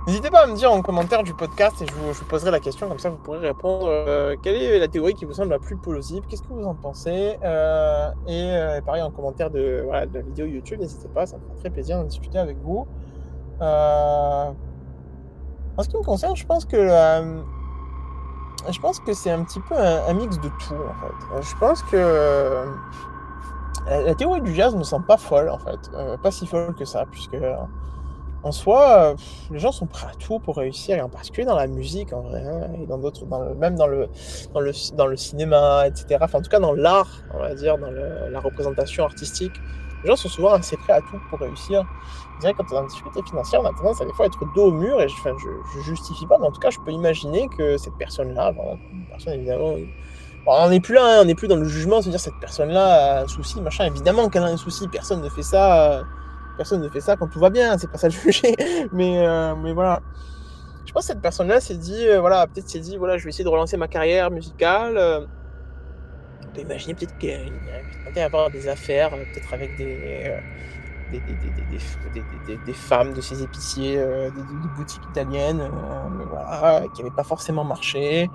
N'hésitez 0.05 0.29
pas 0.29 0.43
à 0.43 0.47
me 0.47 0.55
dire 0.55 0.69
en 0.69 0.81
commentaire 0.81 1.23
du 1.23 1.33
podcast 1.33 1.81
et 1.81 1.85
je 1.85 1.93
vous, 1.93 2.25
poserai 2.25 2.51
la 2.51 2.59
question, 2.59 2.89
comme 2.89 2.99
ça 2.99 3.09
vous 3.09 3.15
pourrez 3.15 3.39
répondre. 3.39 3.85
Euh, 3.87 4.35
quelle 4.43 4.55
est 4.55 4.77
la 4.77 4.89
théorie 4.89 5.13
qui 5.13 5.23
vous 5.23 5.31
semble 5.31 5.51
la 5.51 5.59
plus 5.59 5.77
plausible? 5.77 6.27
Qu'est-ce 6.27 6.41
que 6.41 6.49
vous 6.49 6.65
en 6.65 6.75
pensez? 6.75 7.37
Euh, 7.41 8.11
euh, 8.27 8.77
et, 8.77 8.81
pareil 8.81 9.01
en 9.01 9.11
commentaire 9.11 9.49
de, 9.49 9.87
la 9.89 10.05
vidéo 10.05 10.45
YouTube, 10.45 10.81
n'hésitez 10.81 11.07
pas, 11.07 11.25
ça 11.25 11.37
me 11.37 11.43
fera 11.43 11.55
très 11.55 11.69
plaisir 11.69 11.97
d'en 11.97 12.03
discuter 12.03 12.37
avec 12.37 12.57
vous. 12.57 12.85
en 13.61 14.53
ce 15.79 15.87
qui 15.87 15.95
me 15.95 16.03
concerne, 16.03 16.35
je 16.35 16.45
pense 16.45 16.65
que 16.65 16.77
je 18.69 18.79
pense 18.79 18.99
que 18.99 19.13
c'est 19.13 19.31
un 19.31 19.43
petit 19.45 19.61
peu 19.61 19.75
un, 19.77 20.13
mix 20.13 20.37
de 20.37 20.49
tout. 20.49 20.75
Je 21.41 21.55
pense 21.61 21.81
que 21.83 22.65
la 23.87 24.15
théorie 24.15 24.41
du 24.41 24.53
jazz 24.53 24.75
me 24.75 24.83
semble 24.83 25.05
pas 25.05 25.17
folle 25.17 25.47
en 25.47 25.59
fait, 25.59 25.79
pas 26.21 26.31
si 26.31 26.45
folle 26.45 26.75
que 26.75 26.83
ça, 26.83 27.05
puisque 27.09 27.37
en 28.43 28.51
soi, 28.51 29.15
les 29.51 29.59
gens 29.59 29.71
sont 29.71 29.85
prêts 29.85 30.07
à 30.07 30.15
tout 30.15 30.39
pour 30.39 30.57
réussir, 30.57 30.97
et 30.97 31.01
en 31.01 31.09
particulier 31.09 31.45
dans 31.45 31.55
la 31.55 31.67
musique, 31.67 32.11
en 32.11 32.21
vrai, 32.21 32.43
hein, 32.45 32.69
et 32.81 32.85
dans 32.85 32.97
d'autres, 32.97 33.25
même 33.55 33.75
dans 33.75 33.87
le, 33.87 34.09
dans, 34.53 34.59
le, 34.59 34.71
dans 34.95 35.07
le 35.07 35.15
cinéma, 35.15 35.87
etc. 35.87 36.17
Enfin, 36.21 36.39
en 36.39 36.41
tout 36.41 36.49
cas, 36.49 36.59
dans 36.59 36.73
l'art, 36.73 37.09
on 37.33 37.39
va 37.39 37.55
dire, 37.55 37.77
dans 37.77 37.89
la 37.89 38.39
représentation 38.39 39.05
artistique. 39.05 39.53
Les 40.03 40.09
gens 40.09 40.17
sont 40.17 40.27
souvent 40.27 40.51
assez 40.51 40.75
prêts 40.75 40.91
à 40.91 40.99
tout 40.99 41.17
pour 41.29 41.39
réussir. 41.39 41.85
Je 42.35 42.39
dirais 42.41 42.53
quand 42.57 42.65
on 42.71 42.75
est 42.75 42.79
en 42.79 42.87
difficulté 42.87 43.21
financière, 43.25 43.61
on 43.61 43.65
a 43.65 43.71
tendance 43.71 44.01
à 44.01 44.05
des 44.05 44.11
fois 44.11 44.25
être 44.25 44.39
dos 44.53 44.65
au 44.65 44.71
mur, 44.71 45.01
et 45.01 45.07
je, 45.07 45.13
enfin, 45.13 45.33
je, 45.41 45.79
justifie 45.81 46.25
pas, 46.27 46.37
mais 46.37 46.47
en 46.47 46.51
tout 46.51 46.59
cas, 46.59 46.69
je 46.69 46.79
peux 46.85 46.91
imaginer 46.91 47.47
que 47.57 47.77
cette 47.77 47.95
personne-là, 47.97 48.53
une 48.91 49.05
personne 49.05 49.33
évidemment, 49.35 49.75
on 50.45 50.69
n'est 50.69 50.81
plus 50.81 50.95
là, 50.95 51.05
hein, 51.05 51.19
on 51.21 51.25
n'est 51.25 51.35
plus 51.35 51.47
dans 51.47 51.55
le 51.55 51.63
jugement, 51.63 52.01
se 52.01 52.09
dire 52.09 52.19
cette 52.19 52.37
personne-là 52.41 53.19
a 53.19 53.23
un 53.23 53.27
souci, 53.29 53.61
machin. 53.61 53.85
Évidemment 53.85 54.27
qu'elle 54.27 54.43
a 54.43 54.47
un 54.47 54.57
souci, 54.57 54.89
personne 54.89 55.21
ne 55.21 55.29
fait 55.29 55.43
ça 55.43 56.03
Personne 56.57 56.81
ne 56.81 56.89
fait 56.89 57.01
ça 57.01 57.15
quand 57.15 57.27
tout 57.27 57.39
va 57.39 57.49
bien, 57.49 57.77
c'est 57.77 57.89
pas 57.89 57.97
ça 57.97 58.07
le 58.07 58.13
sujet. 58.31 58.55
Mais, 58.91 59.25
euh, 59.25 59.55
mais 59.55 59.73
voilà. 59.73 60.01
Je 60.85 60.91
pense 60.91 61.03
que 61.03 61.13
cette 61.13 61.21
personne-là 61.21 61.59
s'est 61.59 61.77
dit, 61.77 62.07
euh, 62.07 62.19
voilà, 62.19 62.45
peut-être 62.47 62.69
s'est 62.69 62.79
dit, 62.79 62.97
voilà, 62.97 63.17
je 63.17 63.23
vais 63.23 63.29
essayer 63.29 63.43
de 63.43 63.49
relancer 63.49 63.77
ma 63.77 63.87
carrière 63.87 64.29
musicale. 64.29 64.97
Euh. 64.97 65.25
on 66.47 66.53
peut 66.53 66.61
imaginer 66.61 66.93
peut-être 66.93 67.17
qu'elle 67.17 67.51
tentait 68.05 68.21
avoir 68.21 68.51
des 68.51 68.67
affaires, 68.67 69.11
peut-être 69.11 69.53
avec 69.53 69.75
des, 69.77 70.31
des, 71.11 71.19
des, 71.19 72.57
des, 72.65 72.73
femmes 72.73 73.13
de 73.13 73.21
ses 73.21 73.41
épiciers, 73.41 73.97
des, 73.97 74.69
boutiques 74.75 75.03
italiennes, 75.09 75.67
voilà, 76.29 76.83
qui 76.93 77.01
n'avaient 77.01 77.15
pas 77.15 77.23
forcément 77.23 77.63
marché. 77.63 78.29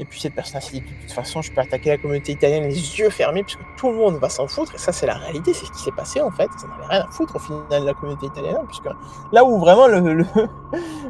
Et 0.00 0.04
puis 0.04 0.18
cette 0.18 0.34
personne 0.34 0.60
s'est 0.60 0.72
dit, 0.72 0.80
de 0.80 0.86
toute 0.86 1.12
façon, 1.12 1.42
je 1.42 1.52
peux 1.52 1.60
attaquer 1.60 1.90
la 1.90 1.98
communauté 1.98 2.32
italienne 2.32 2.64
les 2.64 2.98
yeux 2.98 3.10
fermés, 3.10 3.42
puisque 3.42 3.60
tout 3.76 3.90
le 3.90 3.96
monde 3.96 4.16
va 4.16 4.28
s'en 4.28 4.48
foutre. 4.48 4.74
Et 4.74 4.78
ça, 4.78 4.92
c'est 4.92 5.06
la 5.06 5.14
réalité, 5.14 5.52
c'est 5.52 5.66
ce 5.66 5.72
qui 5.72 5.82
s'est 5.82 5.92
passé 5.92 6.20
en 6.20 6.30
fait. 6.30 6.48
Ça 6.58 6.66
n'avait 6.66 6.86
rien 6.88 7.04
à 7.06 7.10
foutre 7.10 7.36
au 7.36 7.38
final 7.38 7.62
de 7.68 7.86
la 7.86 7.94
communauté 7.94 8.26
italienne, 8.26 8.56
puisque 8.66 8.88
là 9.32 9.44
où 9.44 9.58
vraiment 9.58 9.86
le, 9.86 10.24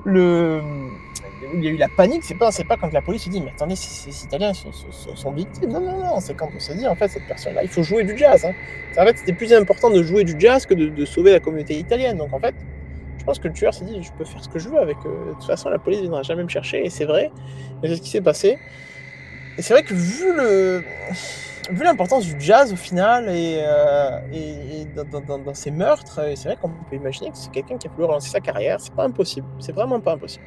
le, 0.05 0.61
il 1.55 1.65
y 1.65 1.69
a 1.69 1.71
eu 1.71 1.77
la 1.77 1.89
panique, 1.89 2.25
c'est 2.25 2.35
pas, 2.35 2.51
pas 2.69 2.77
quand 2.77 2.93
la 2.93 3.03
police 3.03 3.25
se 3.25 3.31
dit, 3.31 3.41
mais 3.41 3.51
attendez, 3.51 3.77
ces, 3.77 4.25
Italiens 4.25 4.53
sont, 4.53 5.33
victimes. 5.33 5.71
Non, 5.71 5.81
non, 5.81 5.99
non, 5.99 6.21
c'est 6.21 6.35
quand 6.35 6.49
on 6.55 6.61
se 6.61 6.73
dit, 6.73 6.87
en 6.87 6.95
fait, 6.95 7.09
cette 7.09 7.27
personne-là, 7.27 7.63
il 7.63 7.69
faut 7.69 7.83
jouer 7.83 8.05
du 8.05 8.17
jazz. 8.17 8.45
Hein. 8.45 8.53
En 8.99 9.05
fait, 9.05 9.19
c'était 9.19 9.33
plus 9.33 9.53
important 9.53 9.91
de 9.91 10.03
jouer 10.03 10.25
du 10.25 10.35
jazz 10.39 10.67
que 10.67 10.75
de, 10.75 11.05
sauver 11.05 11.33
la 11.33 11.41
communauté 11.41 11.79
italienne. 11.79 12.19
Donc 12.19 12.33
en 12.33 12.41
fait, 12.41 12.55
je 13.21 13.25
pense 13.27 13.39
que 13.39 13.49
le 13.49 13.55
tueur 13.55 13.75
s'est 13.75 13.85
dit, 13.85 14.03
je 14.03 14.11
peux 14.13 14.25
faire 14.25 14.43
ce 14.43 14.49
que 14.49 14.59
je 14.59 14.71
veux 14.71 14.79
avec. 14.79 14.97
eux. 15.05 15.27
de 15.29 15.33
toute 15.35 15.45
façon, 15.45 15.69
la 15.69 15.79
police 15.79 16.01
viendra 16.01 16.23
jamais 16.23 16.43
me 16.43 16.49
chercher, 16.49 16.85
et 16.87 16.89
c'est 16.89 17.05
vrai. 17.05 17.31
Et 17.83 17.89
c'est 17.89 17.97
ce 17.97 18.01
qui 18.01 18.09
s'est 18.09 18.23
passé. 18.23 18.59
Et 19.59 19.63
c'est 19.63 19.75
vrai 19.75 19.83
que 19.83 19.93
vu 19.93 20.35
le. 20.35 20.83
Vu 21.71 21.85
l'importance 21.85 22.27
du 22.27 22.41
jazz 22.41 22.73
au 22.73 22.77
final 22.77 23.29
et, 23.29 23.61
euh, 23.63 24.19
dans, 25.45 25.55
ces 25.55 25.71
meurtres, 25.71 26.19
c'est 26.35 26.49
vrai 26.49 26.57
qu'on 26.61 26.71
peut 26.71 26.97
imaginer 26.97 27.31
que 27.31 27.37
c'est 27.37 27.53
quelqu'un 27.53 27.77
qui 27.77 27.87
a 27.87 27.91
voulu 27.91 28.05
relancer 28.05 28.31
sa 28.31 28.41
carrière. 28.41 28.81
C'est 28.81 28.95
pas 28.95 29.05
impossible. 29.05 29.47
C'est 29.61 29.73
vraiment 29.73 30.01
pas 30.01 30.15
impossible. 30.15 30.45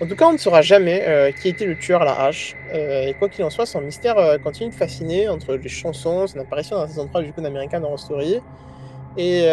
En 0.00 0.06
tout 0.06 0.14
cas, 0.14 0.26
on 0.26 0.34
ne 0.34 0.38
saura 0.38 0.60
jamais 0.60 1.02
euh, 1.08 1.32
qui 1.32 1.48
était 1.48 1.64
le 1.64 1.76
tueur 1.76 2.02
à 2.02 2.04
la 2.04 2.20
hache. 2.20 2.54
Euh, 2.74 3.06
et 3.06 3.14
quoi 3.14 3.28
qu'il 3.30 3.44
en 3.44 3.50
soit, 3.50 3.66
son 3.66 3.80
mystère 3.80 4.38
continue 4.44 4.68
de 4.68 4.74
fasciner 4.74 5.28
entre 5.28 5.54
les 5.54 5.68
chansons, 5.68 6.26
son 6.26 6.38
apparition 6.38 6.76
dans 6.76 6.82
la 6.82 6.88
saison 6.88 7.08
3 7.08 7.22
du 7.22 7.32
coup 7.32 7.40
d'American 7.40 7.82
Horror 7.82 7.98
Story. 7.98 8.40
Et, 9.16 9.48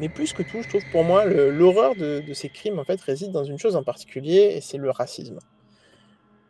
mais 0.00 0.08
plus 0.08 0.32
que 0.32 0.42
tout, 0.42 0.62
je 0.62 0.68
trouve 0.68 0.84
pour 0.90 1.04
moi, 1.04 1.24
l'horreur 1.24 1.94
de, 1.94 2.22
ces 2.32 2.48
crimes 2.48 2.82
réside 3.04 3.32
dans 3.32 3.44
une 3.44 3.58
chose 3.58 3.76
en 3.76 3.82
particulier, 3.82 4.52
et 4.56 4.60
c'est 4.60 4.78
le 4.78 4.90
racisme. 4.90 5.38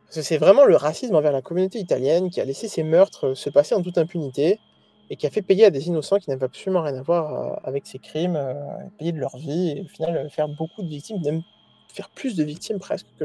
Parce 0.07 0.17
que 0.17 0.23
c'est 0.23 0.39
vraiment 0.39 0.65
le 0.65 0.77
racisme 0.77 1.15
envers 1.15 1.33
la 1.33 1.43
communauté 1.43 1.79
italienne 1.79 2.31
qui 2.31 2.41
a 2.41 2.45
laissé 2.45 2.69
ces 2.69 2.83
meurtres 2.83 3.35
se 3.35 3.51
passer 3.51 3.75
en 3.75 3.83
toute 3.83 3.99
impunité 3.99 4.59
et 5.11 5.17
qui 5.17 5.27
a 5.27 5.31
fait 5.31 5.43
payer 5.43 5.67
à 5.67 5.71
des 5.71 5.87
innocents 5.89 6.19
qui 6.19 6.31
n'avaient 6.31 6.45
absolument 6.45 6.83
rien 6.83 6.97
à 6.97 7.03
voir 7.03 7.35
euh, 7.35 7.57
avec 7.65 7.87
ces 7.87 7.99
crimes, 7.99 8.37
euh, 8.37 8.55
payer 8.99 9.13
de 9.13 9.19
leur 9.19 9.37
vie 9.37 9.71
et 9.71 9.83
au 9.83 9.89
final 9.89 10.29
faire 10.31 10.49
beaucoup 10.49 10.83
de 10.83 10.89
victimes, 10.89 11.21
même 11.23 11.43
faire 11.93 12.11
plus 12.11 12.37
de 12.37 12.45
victimes 12.45 12.79
presque 12.79 13.07
que 13.19 13.25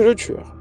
le 0.00 0.14
tueur. 0.14 0.55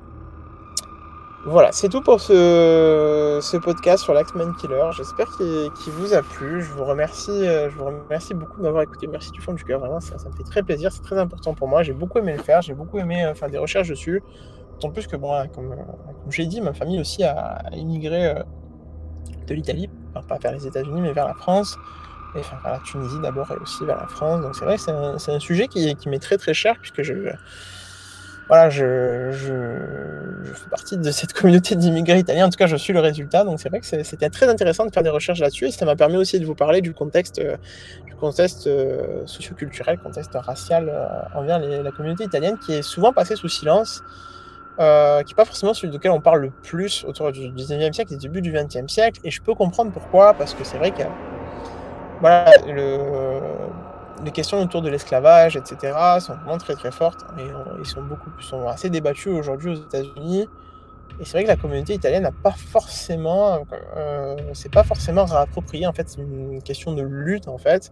Voilà, 1.48 1.72
c'est 1.72 1.90
tout 1.90 2.02
pour 2.02 2.20
ce, 2.20 3.58
podcast 3.58 4.04
sur 4.04 4.16
l'Axman 4.16 4.56
Killer. 4.56 4.84
J'espère 4.98 5.28
qu'il 5.38 5.94
vous 5.94 6.16
a 6.16 6.24
plu. 6.24 6.64
Je 6.64 6.72
vous 6.72 6.84
remercie, 6.84 7.30
euh, 7.30 7.70
je 7.70 7.76
vous 7.76 7.86
remercie 7.86 8.34
beaucoup 8.34 8.58
de 8.58 8.64
m'avoir 8.64 8.82
écouté. 8.82 9.06
Merci 9.06 9.30
du 9.30 9.42
fond 9.42 9.54
du 9.54 9.64
cœur. 9.64 9.80
Vraiment, 9.80 10.00
ça, 10.00 10.16
me 10.16 10.36
fait 10.36 10.44
très 10.44 10.64
plaisir. 10.64 10.92
C'est 10.92 11.04
très 11.04 11.20
important 11.20 11.54
pour 11.54 11.68
moi. 11.68 11.84
J'ai 11.84 11.94
beaucoup 11.94 12.18
aimé 12.18 12.36
le 12.36 12.42
faire. 12.42 12.64
J'ai 12.64 12.74
beaucoup 12.74 12.98
aimé 12.98 13.24
euh, 13.24 13.36
faire 13.36 13.52
des 13.52 13.60
recherches 13.60 13.90
dessus. 13.90 14.24
D'autant 14.74 14.90
plus 14.90 15.06
que, 15.06 15.16
bon, 15.18 15.36
euh, 15.36 15.44
comme, 15.54 15.76
j'ai 16.30 16.48
dit, 16.48 16.62
ma 16.62 16.74
famille 16.74 17.00
aussi 17.00 17.24
a, 17.24 17.62
immigré 17.74 18.44
de 19.46 19.54
l'Italie, 19.54 19.88
pas 20.28 20.40
vers 20.40 20.52
les 20.52 20.66
États-Unis, 20.66 21.02
mais 21.02 21.14
vers 21.14 21.28
la 21.28 21.36
France. 21.36 21.78
Et 22.36 22.40
enfin, 22.40 22.58
vers 22.64 22.74
la 22.74 22.80
Tunisie 22.80 23.20
d'abord 23.22 23.52
et 23.52 23.58
aussi 23.62 23.86
vers 23.86 23.98
la 23.98 24.08
France. 24.08 24.42
Donc 24.42 24.56
c'est 24.56 24.66
vrai 24.66 24.78
que 24.78 24.82
c'est 25.20 25.32
un, 25.32 25.40
sujet 25.40 25.68
qui, 25.68 25.96
qui 25.96 26.10
m'est 26.10 26.18
très 26.18 26.38
très 26.38 26.56
cher 26.56 26.76
puisque 26.82 27.04
je 27.04 27.30
voilà, 28.48 28.70
je, 28.70 29.32
je, 29.32 30.54
fais 30.54 30.70
partie 30.70 30.98
de 30.98 31.12
cette 31.12 31.34
communauté 31.34 31.76
d'immigrés 31.76 32.20
italiens. 32.20 32.46
En 32.46 32.50
tout 32.50 32.58
cas, 32.58 32.68
je 32.68 32.76
suis 32.76 32.94
le 32.94 33.00
résultat. 33.00 33.44
Donc, 33.44 33.60
c'est 33.60 33.70
vrai 33.70 33.80
que 33.80 33.86
c'était 33.86 34.30
très 34.30 34.48
intéressant 34.48 34.86
de 34.86 34.92
faire 34.92 35.02
des 35.02 35.10
recherches 35.10 35.40
là-dessus. 35.40 35.66
Et 35.66 35.72
ça 35.72 35.86
m'a 35.86 35.96
permis 35.96 36.18
aussi 36.18 36.40
de 36.40 36.46
vous 36.46 36.54
parler 36.54 36.82
du 36.82 36.94
contexte, 36.94 37.40
euh, 37.40 37.58
du 38.06 38.14
contexte 38.14 38.68
euh, 38.68 39.26
socioculturel, 39.26 39.98
contexte 39.98 40.34
racial 40.36 40.90
euh, 40.90 41.08
envers 41.34 41.60
la 41.60 41.92
communauté 41.92 42.26
italienne, 42.26 42.58
qui 42.64 42.74
est 42.74 42.84
souvent 42.84 43.14
passé 43.14 43.36
sous 43.36 43.50
silence, 43.50 44.04
qui 44.78 44.84
n'est 44.84 45.36
pas 45.36 45.46
forcément 45.46 45.74
celui 45.74 45.92
duquel 45.92 46.12
on 46.12 46.22
parle 46.22 46.42
le 46.42 46.52
plus 46.52 47.04
autour 47.08 47.32
du 47.32 47.50
19e 47.50 47.94
siècle 47.94 48.14
et 48.14 48.18
du 48.18 48.28
début 48.28 48.42
du 48.42 48.52
20e 48.52 48.88
siècle. 48.88 49.22
Et 49.24 49.32
je 49.32 49.42
peux 49.42 49.56
comprendre 49.56 49.92
pourquoi, 49.92 50.36
parce 50.36 50.54
que 50.54 50.64
c'est 50.64 50.78
vrai 50.78 50.92
que 50.92 51.04
voilà, 52.22 52.52
le 52.68 53.40
les 54.24 54.32
questions 54.32 54.60
autour 54.62 54.82
de 54.82 54.90
l'esclavage, 54.90 55.58
etc., 55.58 55.94
sont 56.20 56.36
vraiment 56.36 56.58
très 56.58 56.76
très 56.76 56.92
fortes 56.92 57.26
et 57.38 57.42
euh, 57.42 57.78
ils 57.80 57.86
sont 57.86 58.02
beaucoup 58.02 58.30
sont 58.42 58.68
assez 58.68 58.90
débattus 58.90 59.34
aujourd'hui 59.34 59.72
aux 59.72 59.82
États-Unis. 59.84 60.48
Et 61.20 61.24
c'est 61.24 61.32
vrai 61.32 61.44
que 61.44 61.48
la 61.48 61.56
communauté 61.56 61.94
italienne 61.94 62.24
n'a 62.24 62.32
pas 62.32 62.52
forcément, 62.52 63.60
euh, 63.96 64.36
c'est 64.54 64.72
pas 64.72 64.84
forcément 64.84 65.26
réapproprié 65.26 65.88
en 65.88 65.94
fait, 65.94 66.10
c'est 66.10 66.22
une 66.22 66.62
question 66.62 66.94
de 66.94 67.04
lutte 67.04 67.48
en 67.48 67.58
fait. 67.58 67.92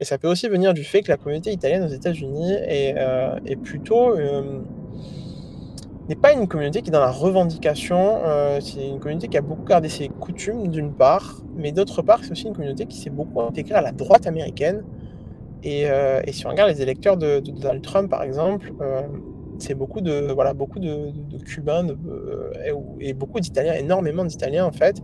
Et 0.00 0.04
ça 0.04 0.18
peut 0.18 0.28
aussi 0.28 0.48
venir 0.48 0.74
du 0.74 0.84
fait 0.84 1.02
que 1.02 1.10
la 1.10 1.16
communauté 1.16 1.52
italienne 1.52 1.82
aux 1.82 1.88
États-Unis 1.88 2.52
est, 2.52 2.94
euh, 2.98 3.38
plutôt 3.62 4.14
n'est 6.08 6.14
pas 6.14 6.32
une 6.32 6.46
communauté 6.46 6.82
qui 6.82 6.90
est 6.90 6.92
dans 6.92 7.00
la 7.00 7.10
revendication. 7.10 8.20
c'est 8.60 8.86
une 8.86 9.00
communauté 9.00 9.28
qui 9.28 9.36
a 9.36 9.40
beaucoup 9.40 9.64
gardé 9.64 9.88
ses 9.88 10.08
coutumes 10.08 10.68
d'une 10.68 10.92
part, 10.92 11.40
mais 11.56 11.72
d'autre 11.72 12.02
part 12.02 12.22
c'est 12.22 12.30
aussi 12.30 12.46
une 12.46 12.54
communauté 12.54 12.86
qui 12.86 12.98
s'est 12.98 13.10
beaucoup 13.10 13.40
intégrée 13.40 13.74
à 13.74 13.80
la 13.80 13.92
droite 13.92 14.26
américaine. 14.26 14.84
Euh, 15.66 16.20
et, 16.24 16.32
si 16.32 16.46
on 16.46 16.50
regarde 16.50 16.70
les 16.70 16.82
électeurs 16.82 17.16
de, 17.16 17.40
Donald 17.40 17.82
Trump, 17.82 18.10
par 18.10 18.22
exemple, 18.22 18.72
euh, 18.80 19.02
c'est 19.58 19.74
beaucoup 19.74 20.00
de, 20.00 20.32
voilà, 20.32 20.54
beaucoup 20.54 20.78
de, 20.78 21.12
Cubains 21.44 21.88
euh, 21.88 22.50
et, 23.00 23.12
beaucoup 23.14 23.40
d'Italiens, 23.40 23.74
énormément 23.74 24.24
d'Italiens 24.24 24.64
en 24.64 24.72
fait. 24.72 25.02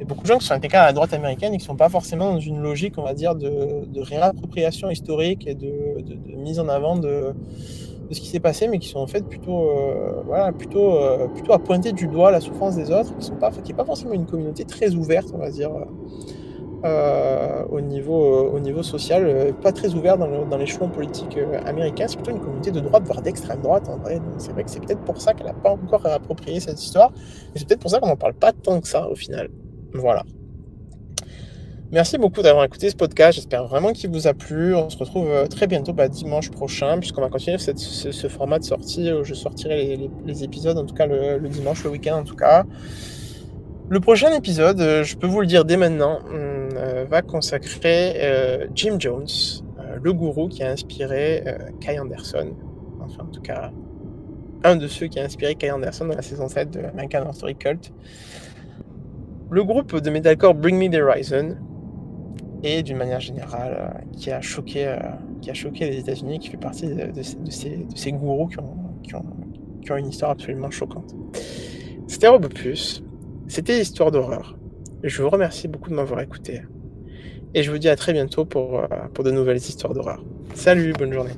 Et 0.00 0.04
beaucoup 0.04 0.22
de 0.22 0.28
gens 0.28 0.38
qui 0.38 0.46
sont 0.46 0.54
intégrés 0.54 0.78
à 0.78 0.86
la 0.86 0.92
droite 0.92 1.12
américaine 1.12 1.52
et 1.54 1.56
qui 1.56 1.64
ne 1.64 1.68
sont 1.68 1.76
pas 1.76 1.88
forcément 1.88 2.32
dans 2.32 2.38
une 2.38 2.60
logique, 2.60 2.94
on 2.98 3.02
va 3.02 3.14
dire, 3.14 3.34
de, 3.34 4.00
réappropriation 4.00 4.90
historique 4.90 5.46
et 5.48 5.54
de, 5.54 5.66
mise 6.36 6.60
en 6.60 6.68
avant 6.68 6.96
de, 6.96 7.34
ce 8.12 8.20
qui 8.20 8.28
s'est 8.28 8.38
passé, 8.38 8.68
mais 8.68 8.78
qui 8.78 8.88
sont 8.88 9.00
en 9.00 9.08
fait 9.08 9.26
plutôt, 9.26 9.72
voilà, 10.24 10.52
plutôt, 10.52 10.96
plutôt 11.34 11.52
à 11.52 11.58
pointer 11.58 11.90
du 11.90 12.06
doigt 12.06 12.30
la 12.30 12.40
souffrance 12.40 12.76
des 12.76 12.92
autres, 12.92 13.16
qui 13.18 13.32
n'est 13.32 13.38
pas, 13.38 13.50
pas 13.50 13.84
forcément 13.84 14.12
une 14.12 14.26
communauté 14.26 14.64
très 14.64 14.94
ouverte, 14.94 15.30
on 15.34 15.38
va 15.38 15.50
dire 15.50 15.72
euh, 16.84 17.64
au, 17.70 17.80
niveau, 17.80 18.50
au 18.50 18.60
niveau 18.60 18.82
social, 18.82 19.52
pas 19.62 19.72
très 19.72 19.94
ouvert 19.94 20.16
dans, 20.16 20.46
dans 20.46 20.56
l'échelon 20.56 20.88
politique 20.88 21.38
américain. 21.66 22.06
C'est 22.08 22.16
plutôt 22.16 22.32
une 22.32 22.40
communauté 22.40 22.70
de 22.70 22.80
droite, 22.80 23.04
voire 23.04 23.22
d'extrême 23.22 23.60
droite 23.60 23.88
en 23.88 23.96
vrai. 23.98 24.20
c'est 24.38 24.52
vrai 24.52 24.64
que 24.64 24.70
c'est 24.70 24.80
peut-être 24.80 25.02
pour 25.02 25.20
ça 25.20 25.34
qu'elle 25.34 25.46
n'a 25.46 25.54
pas 25.54 25.70
encore 25.70 26.06
approprié 26.06 26.60
cette 26.60 26.82
histoire. 26.82 27.12
Et 27.54 27.58
c'est 27.58 27.66
peut-être 27.66 27.80
pour 27.80 27.90
ça 27.90 28.00
qu'on 28.00 28.08
n'en 28.08 28.16
parle 28.16 28.34
pas 28.34 28.52
tant 28.52 28.80
que 28.80 28.88
ça 28.88 29.08
au 29.08 29.14
final. 29.14 29.48
Voilà. 29.94 30.24
Merci 31.90 32.18
beaucoup 32.18 32.42
d'avoir 32.42 32.66
écouté 32.66 32.90
ce 32.90 32.96
podcast. 32.96 33.36
J'espère 33.36 33.66
vraiment 33.66 33.94
qu'il 33.94 34.10
vous 34.10 34.26
a 34.26 34.34
plu. 34.34 34.74
On 34.74 34.90
se 34.90 34.98
retrouve 34.98 35.30
euh, 35.30 35.46
très 35.46 35.66
bientôt 35.66 35.94
bah, 35.94 36.08
dimanche 36.08 36.50
prochain, 36.50 36.98
puisqu'on 36.98 37.22
va 37.22 37.30
continuer 37.30 37.56
ce, 37.56 38.28
format 38.28 38.58
de 38.58 38.64
sortie 38.64 39.10
où 39.10 39.24
je 39.24 39.32
sortirai 39.32 39.98
les, 40.26 40.44
épisodes, 40.44 40.76
en 40.76 40.84
tout 40.84 40.94
cas 40.94 41.06
le, 41.06 41.48
dimanche, 41.48 41.82
le 41.84 41.90
week-end 41.90 42.18
en 42.18 42.24
tout 42.24 42.36
cas. 42.36 42.66
Le 43.88 44.00
prochain 44.00 44.34
épisode, 44.34 44.82
euh, 44.82 45.02
je 45.02 45.16
peux 45.16 45.26
vous 45.26 45.40
le 45.40 45.46
dire 45.46 45.64
dès 45.64 45.78
maintenant, 45.78 46.18
euh, 46.30 46.57
va 47.08 47.22
consacrer 47.22 48.68
Jim 48.74 48.96
Jones, 48.98 49.26
le 50.02 50.12
gourou 50.12 50.48
qui 50.48 50.62
a 50.62 50.70
inspiré 50.70 51.44
Kai 51.80 51.98
Anderson. 51.98 52.54
Enfin, 53.00 53.24
en 53.24 53.32
tout 53.32 53.40
cas, 53.40 53.70
un 54.64 54.76
de 54.76 54.86
ceux 54.86 55.06
qui 55.06 55.18
a 55.20 55.24
inspiré 55.24 55.54
Kai 55.54 55.70
Anderson 55.70 56.06
dans 56.06 56.16
la 56.16 56.22
saison 56.22 56.48
7 56.48 56.70
de 56.70 56.80
American 56.80 57.32
Story 57.32 57.56
Cult. 57.56 57.92
Le 59.50 59.64
groupe 59.64 59.96
de 59.96 60.10
metalcore 60.10 60.54
Bring 60.54 60.76
Me 60.76 60.90
the 60.90 61.00
Horizon, 61.00 61.56
et 62.62 62.82
d'une 62.82 62.96
manière 62.96 63.20
générale 63.20 63.76
euh, 63.78 64.16
qui 64.16 64.30
a 64.30 64.40
choqué, 64.40 64.86
euh, 64.86 64.98
qui 65.40 65.50
a 65.50 65.54
choqué 65.54 65.88
les 65.88 65.98
États-Unis, 65.98 66.38
qui 66.38 66.48
fait 66.48 66.56
partie 66.56 66.86
de, 66.86 67.22
ces, 67.22 68.12
gourous 68.12 68.48
qui 68.48 68.58
ont, 68.58 68.76
qui, 69.02 69.14
ont, 69.92 69.96
une 69.96 70.08
histoire 70.08 70.32
absolument 70.32 70.70
choquante. 70.70 71.14
C'était 72.06 72.28
Robopus, 72.28 73.02
c'était 73.46 73.80
Histoire 73.80 74.10
d'horreur. 74.10 74.58
Je 75.02 75.22
vous 75.22 75.30
remercie 75.30 75.68
beaucoup 75.68 75.90
de 75.90 75.94
m'avoir 75.94 76.20
écouté 76.20 76.62
et 77.54 77.62
je 77.62 77.70
vous 77.70 77.78
dis 77.78 77.88
à 77.88 77.96
très 77.96 78.12
bientôt 78.12 78.44
pour, 78.44 78.80
euh, 78.80 78.86
pour 79.14 79.24
de 79.24 79.30
nouvelles 79.30 79.58
histoires 79.58 79.94
d'horreur. 79.94 80.22
Salut, 80.54 80.92
bonne 80.92 81.12
journée. 81.12 81.34